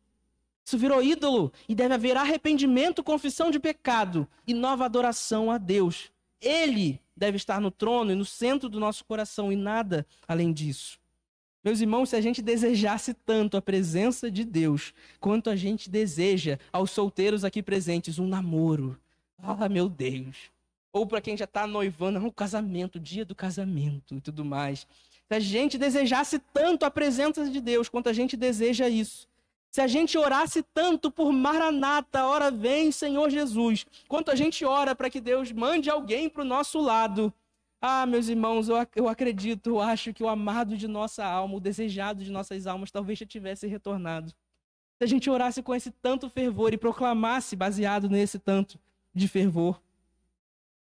[0.64, 6.10] Isso virou ídolo e deve haver arrependimento, confissão de pecado e nova adoração a Deus.
[6.40, 10.98] Ele deve estar no trono e no centro do nosso coração e nada além disso.
[11.62, 16.58] Meus irmãos, se a gente desejasse tanto a presença de Deus, quanto a gente deseja
[16.72, 18.98] aos solteiros aqui presentes um namoro,
[19.38, 20.50] ah, meu Deus.
[20.92, 24.86] Ou para quem já está noivando, um casamento, dia do casamento e tudo mais.
[25.26, 29.26] Se a gente desejasse tanto a presença de Deus, quanto a gente deseja isso,
[29.74, 34.94] se a gente orasse tanto por Maranata, ora vem Senhor Jesus, quanto a gente ora
[34.94, 37.34] para que Deus mande alguém para o nosso lado,
[37.80, 41.60] ah, meus irmãos, eu, eu acredito, eu acho que o amado de nossa alma, o
[41.60, 44.28] desejado de nossas almas, talvez já tivesse retornado.
[44.96, 48.78] Se a gente orasse com esse tanto fervor e proclamasse baseado nesse tanto
[49.12, 49.82] de fervor.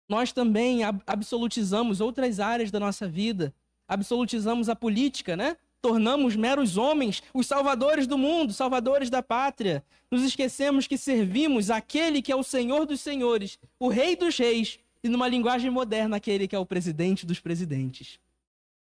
[0.08, 3.54] Nós também absolutizamos outras áreas da nossa vida,
[3.86, 5.58] absolutizamos a política, né?
[5.82, 9.84] Tornamos meros homens os salvadores do mundo, salvadores da pátria.
[10.10, 14.80] Nos esquecemos que servimos aquele que é o Senhor dos senhores, o Rei dos reis,
[15.04, 18.20] e numa linguagem moderna, aquele que é o presidente dos presidentes.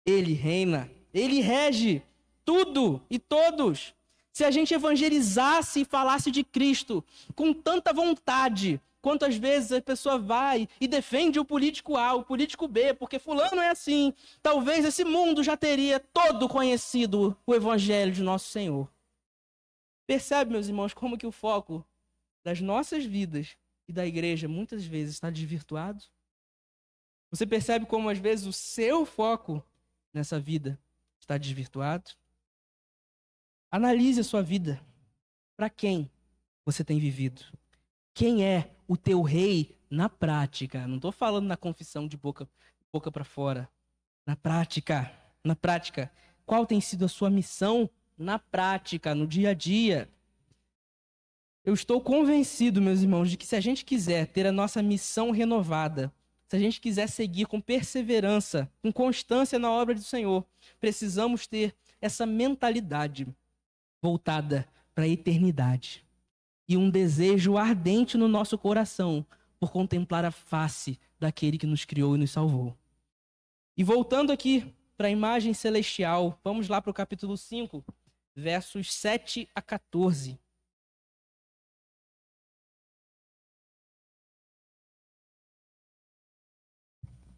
[0.04, 2.02] Ele reina, ele rege
[2.44, 3.94] tudo e todos.
[4.32, 7.04] Se a gente evangelizasse e falasse de Cristo
[7.34, 12.66] com tanta vontade, Quantas vezes a pessoa vai e defende o político A, o político
[12.66, 14.14] B, porque fulano é assim.
[14.42, 18.90] Talvez esse mundo já teria todo conhecido o evangelho de nosso Senhor.
[20.06, 21.86] Percebe, meus irmãos, como que o foco
[22.42, 26.02] das nossas vidas e da igreja muitas vezes está desvirtuado?
[27.30, 29.62] Você percebe como às vezes o seu foco
[30.14, 30.80] nessa vida
[31.20, 32.10] está desvirtuado?
[33.70, 34.80] Analise a sua vida.
[35.58, 36.10] Para quem
[36.64, 37.42] você tem vivido?
[38.14, 40.86] Quem é o teu rei na prática?
[40.86, 42.48] Não estou falando na confissão de boca,
[42.92, 43.68] boca para fora.
[44.26, 45.10] Na prática.
[45.42, 46.10] Na prática.
[46.46, 50.08] Qual tem sido a sua missão na prática, no dia a dia?
[51.64, 55.30] Eu estou convencido, meus irmãos, de que se a gente quiser ter a nossa missão
[55.30, 56.12] renovada,
[56.46, 60.44] se a gente quiser seguir com perseverança, com constância na obra do Senhor,
[60.78, 63.26] precisamos ter essa mentalidade
[64.02, 66.03] voltada para a eternidade
[66.68, 69.24] e um desejo ardente no nosso coração
[69.58, 72.76] por contemplar a face daquele que nos criou e nos salvou.
[73.76, 77.84] E voltando aqui para a imagem celestial, vamos lá para o capítulo 5,
[78.34, 80.38] versos 7 a 14.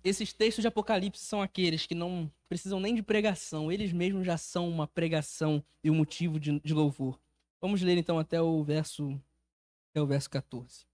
[0.05, 4.37] Esses textos de Apocalipse são aqueles que não precisam nem de pregação, eles mesmos já
[4.37, 7.18] são uma pregação e um motivo de, de louvor.
[7.61, 9.20] Vamos ler então até o verso
[9.90, 10.86] até o verso 14.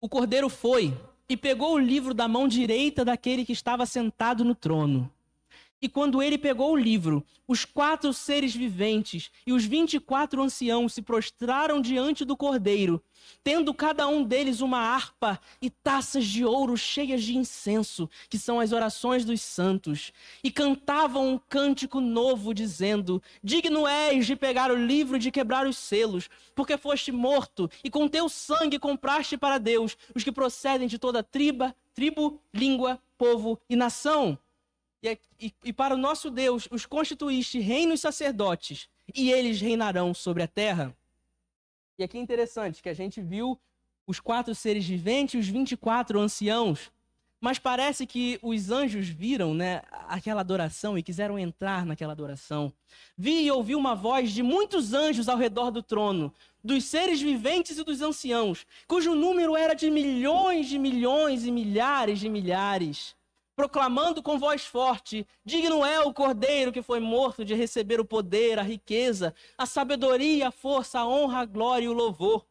[0.00, 0.96] O cordeiro foi
[1.28, 5.12] e pegou o livro da mão direita daquele que estava sentado no trono.
[5.80, 10.42] E quando ele pegou o livro, os quatro seres viventes e os vinte e quatro
[10.42, 13.00] anciãos se prostraram diante do cordeiro,
[13.44, 18.58] tendo cada um deles uma harpa e taças de ouro cheias de incenso, que são
[18.58, 20.12] as orações dos santos,
[20.42, 25.64] e cantavam um cântico novo, dizendo: Digno és de pegar o livro e de quebrar
[25.64, 30.88] os selos, porque foste morto, e com teu sangue compraste para Deus os que procedem
[30.88, 34.36] de toda triba, tribo, língua, povo e nação
[35.02, 40.42] e, e, e para o nosso Deus os constituíste reinos sacerdotes, e eles reinarão sobre
[40.42, 40.94] a terra.
[41.98, 43.58] E aqui é interessante que a gente viu
[44.06, 46.90] os quatro seres viventes e os 24 anciãos,
[47.40, 52.72] mas parece que os anjos viram né, aquela adoração e quiseram entrar naquela adoração.
[53.16, 56.34] Vi e ouvi uma voz de muitos anjos ao redor do trono,
[56.64, 62.18] dos seres viventes e dos anciãos, cujo número era de milhões de milhões e milhares
[62.18, 63.16] de milhares
[63.58, 68.56] proclamando com voz forte: Digno é o cordeiro que foi morto de receber o poder,
[68.56, 72.46] a riqueza, a sabedoria, a força, a honra, a glória e o louvor.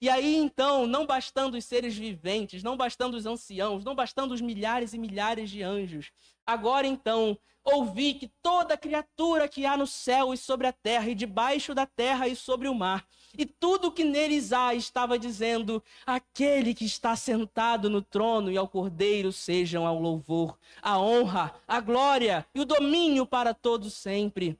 [0.00, 4.40] E aí então, não bastando os seres viventes, não bastando os anciãos, não bastando os
[4.40, 6.12] milhares e milhares de anjos,
[6.46, 11.16] agora então ouvi que toda criatura que há no céu e sobre a terra, e
[11.16, 13.04] debaixo da terra e sobre o mar,
[13.36, 18.68] e tudo que neles há, estava dizendo: aquele que está sentado no trono e ao
[18.68, 24.58] cordeiro sejam ao louvor, a honra, a glória e o domínio para todos sempre.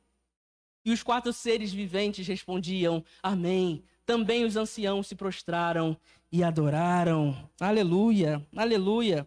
[0.85, 3.83] E os quatro seres viventes respondiam: Amém.
[4.07, 5.97] Também os anciãos se prostraram
[6.31, 7.35] e adoraram.
[7.59, 9.27] Aleluia, aleluia.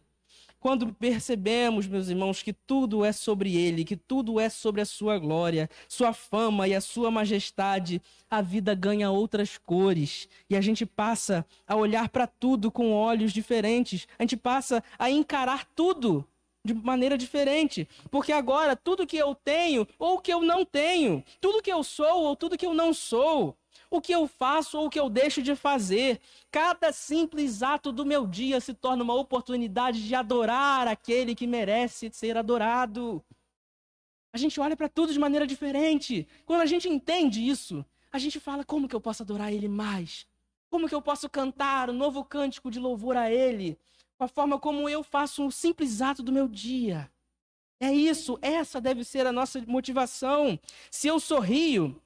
[0.59, 5.19] Quando percebemos, meus irmãos, que tudo é sobre Ele, que tudo é sobre a Sua
[5.19, 10.27] glória, Sua fama e a Sua majestade, a vida ganha outras cores.
[10.49, 15.11] E a gente passa a olhar para tudo com olhos diferentes, a gente passa a
[15.11, 16.27] encarar tudo
[16.65, 21.61] de maneira diferente, porque agora tudo que eu tenho ou que eu não tenho, tudo
[21.61, 23.55] que eu sou ou tudo que eu não sou,
[23.89, 26.19] o que eu faço ou o que eu deixo de fazer.
[26.51, 32.09] Cada simples ato do meu dia se torna uma oportunidade de adorar aquele que merece
[32.11, 33.23] ser adorado.
[34.33, 36.27] A gente olha para tudo de maneira diferente.
[36.45, 40.27] Quando a gente entende isso, a gente fala: como que eu posso adorar Ele mais?
[40.69, 43.77] Como que eu posso cantar um novo cântico de louvor a Ele?
[44.17, 47.09] Com a forma como eu faço um simples ato do meu dia.
[47.79, 50.59] É isso, essa deve ser a nossa motivação.
[50.89, 52.01] Se eu sorrio,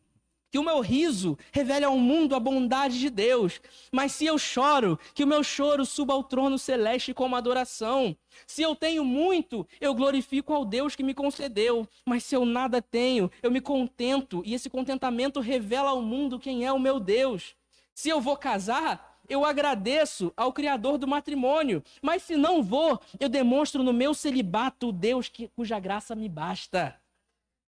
[0.52, 3.62] que o meu riso revele ao mundo a bondade de Deus.
[3.92, 8.16] Mas se eu choro, que o meu choro suba ao trono celeste como adoração.
[8.46, 11.88] Se eu tenho muito, eu glorifico ao Deus que me concedeu.
[12.06, 16.66] Mas se eu nada tenho, eu me contento, e esse contentamento revela ao mundo quem
[16.66, 17.56] é o meu Deus.
[17.94, 21.82] Se eu vou casar, eu agradeço ao Criador do matrimônio.
[22.02, 26.28] Mas se não vou, eu demonstro no meu celibato o Deus que, cuja graça me
[26.28, 27.00] basta.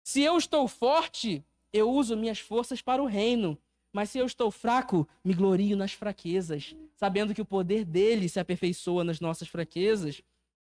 [0.03, 3.59] Se eu estou forte, eu uso minhas forças para o reino.
[3.93, 8.41] Mas se eu estou fraco, me glorio nas fraquezas, sabendo que o poder dele se
[8.41, 10.23] aperfeiçoa nas nossas fraquezas.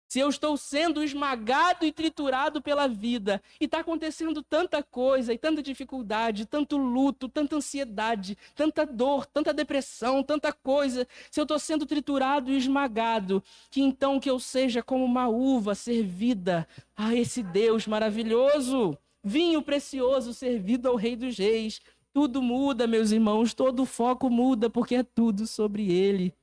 [0.08, 5.38] Se eu estou sendo esmagado e triturado pela vida, e está acontecendo tanta coisa, e
[5.38, 11.60] tanta dificuldade, tanto luto, tanta ansiedade, tanta dor, tanta depressão, tanta coisa, se eu estou
[11.60, 13.40] sendo triturado e esmagado,
[13.70, 20.32] que então que eu seja como uma uva servida a esse Deus maravilhoso vinho precioso
[20.32, 21.80] servido ao Rei dos Reis.
[22.12, 26.34] Tudo muda, meus irmãos, todo o foco muda, porque é tudo sobre ele.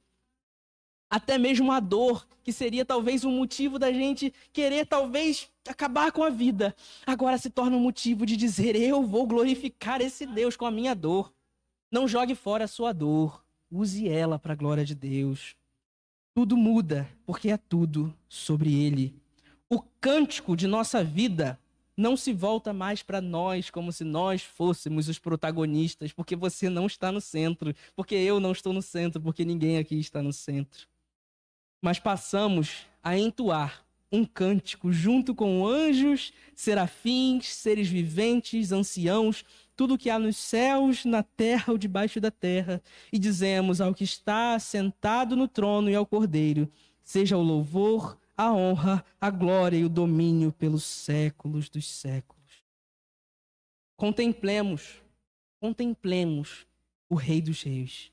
[1.09, 6.23] Até mesmo a dor, que seria talvez um motivo da gente querer talvez acabar com
[6.23, 6.75] a vida,
[7.05, 10.93] agora se torna um motivo de dizer: Eu vou glorificar esse Deus com a minha
[10.93, 11.33] dor.
[11.89, 15.55] Não jogue fora a sua dor, use ela para a glória de Deus.
[16.35, 19.15] Tudo muda, porque é tudo sobre ele.
[19.69, 21.57] O cântico de nossa vida
[21.97, 26.85] não se volta mais para nós como se nós fôssemos os protagonistas, porque você não
[26.85, 30.87] está no centro, porque eu não estou no centro, porque ninguém aqui está no centro.
[31.81, 39.43] Mas passamos a entoar um cântico junto com anjos, serafins, seres viventes, anciãos,
[39.75, 42.81] tudo que há nos céus, na terra ou debaixo da terra,
[43.11, 46.71] e dizemos ao que está sentado no trono e ao Cordeiro:
[47.03, 52.37] seja o louvor, a honra, a glória e o domínio pelos séculos dos séculos.
[53.97, 55.01] Contemplemos,
[55.59, 56.67] contemplemos
[57.09, 58.11] o Rei dos Reis.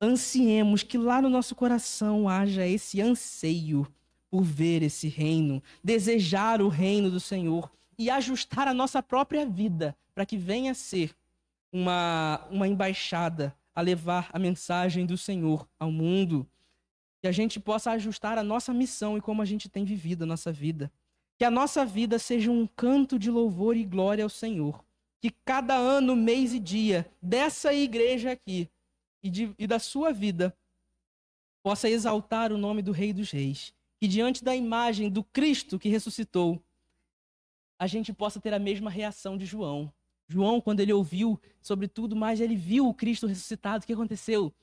[0.00, 3.86] Ansiemos que lá no nosso coração haja esse anseio
[4.30, 9.94] por ver esse reino, desejar o reino do Senhor e ajustar a nossa própria vida
[10.14, 11.14] para que venha a ser
[11.70, 16.48] uma, uma embaixada a levar a mensagem do Senhor ao mundo
[17.20, 20.26] que a gente possa ajustar a nossa missão e como a gente tem vivido a
[20.26, 20.90] nossa vida.
[21.38, 24.82] Que a nossa vida seja um canto de louvor e glória ao Senhor.
[25.20, 28.68] Que cada ano, mês e dia dessa igreja aqui
[29.22, 30.56] e, de, e da sua vida
[31.62, 33.74] possa exaltar o nome do Rei dos Reis.
[34.00, 36.62] Que diante da imagem do Cristo que ressuscitou,
[37.78, 39.92] a gente possa ter a mesma reação de João.
[40.26, 43.84] João, quando ele ouviu sobre tudo mais, ele viu o Cristo ressuscitado.
[43.84, 44.54] O que aconteceu?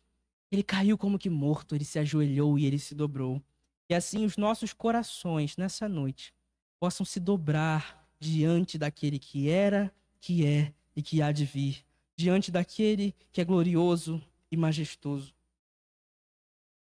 [0.51, 3.41] Ele caiu como que morto, ele se ajoelhou e ele se dobrou.
[3.89, 6.33] E assim os nossos corações nessa noite
[6.79, 11.85] possam se dobrar diante daquele que era, que é e que há de vir,
[12.15, 14.21] diante daquele que é glorioso
[14.51, 15.33] e majestoso.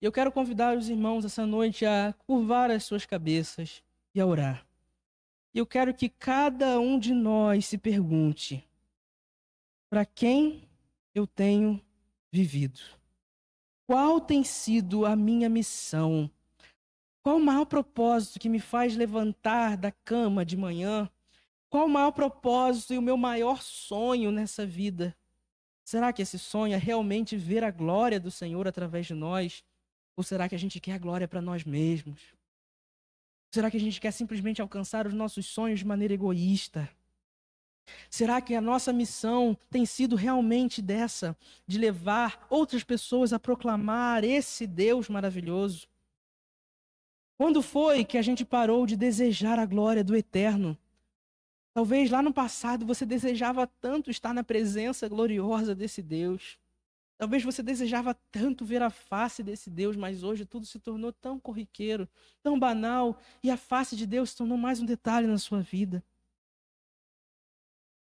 [0.01, 4.65] Eu quero convidar os irmãos essa noite a curvar as suas cabeças e a orar.
[5.53, 8.63] Eu quero que cada um de nós se pergunte:
[9.89, 10.67] para quem
[11.13, 11.81] eu tenho
[12.31, 12.79] vivido?
[13.87, 16.29] Qual tem sido a minha missão?
[17.21, 21.09] Qual o maior propósito que me faz levantar da cama de manhã?
[21.69, 25.15] Qual o maior propósito e o meu maior sonho nessa vida?
[25.83, 29.63] Será que esse sonho é realmente ver a glória do Senhor através de nós?
[30.17, 32.33] Ou será que a gente quer a glória para nós mesmos?
[33.53, 36.89] Será que a gente quer simplesmente alcançar os nossos sonhos de maneira egoísta?
[38.09, 44.23] Será que a nossa missão tem sido realmente dessa, de levar outras pessoas a proclamar
[44.23, 45.87] esse Deus maravilhoso?
[47.37, 50.77] Quando foi que a gente parou de desejar a glória do eterno?
[51.73, 56.57] Talvez lá no passado você desejava tanto estar na presença gloriosa desse Deus.
[57.17, 61.37] Talvez você desejava tanto ver a face desse Deus, mas hoje tudo se tornou tão
[61.37, 62.07] corriqueiro,
[62.41, 66.03] tão banal, e a face de Deus se tornou mais um detalhe na sua vida.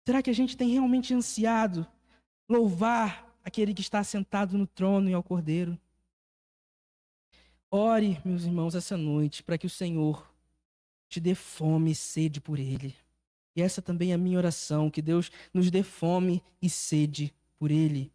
[0.06, 1.86] Será que a gente tem realmente ansiado
[2.48, 5.78] louvar aquele que está sentado no trono e ao Cordeiro?
[7.72, 10.32] Ore, meus irmãos, essa noite, para que o Senhor
[11.10, 12.96] te dê fome e sede por Ele.
[13.56, 17.72] E essa também é a minha oração, que Deus nos dê fome e sede por
[17.72, 18.12] Ele.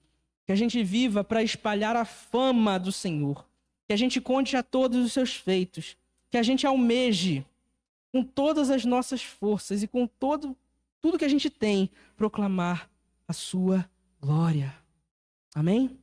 [0.47, 3.45] Que a gente viva para espalhar a fama do Senhor.
[3.86, 5.97] Que a gente conte a todos os seus feitos.
[6.30, 7.45] Que a gente almeje
[8.12, 10.57] com todas as nossas forças e com todo,
[11.01, 12.90] tudo que a gente tem, proclamar
[13.26, 13.88] a sua
[14.20, 14.74] glória.
[15.55, 15.98] Amém?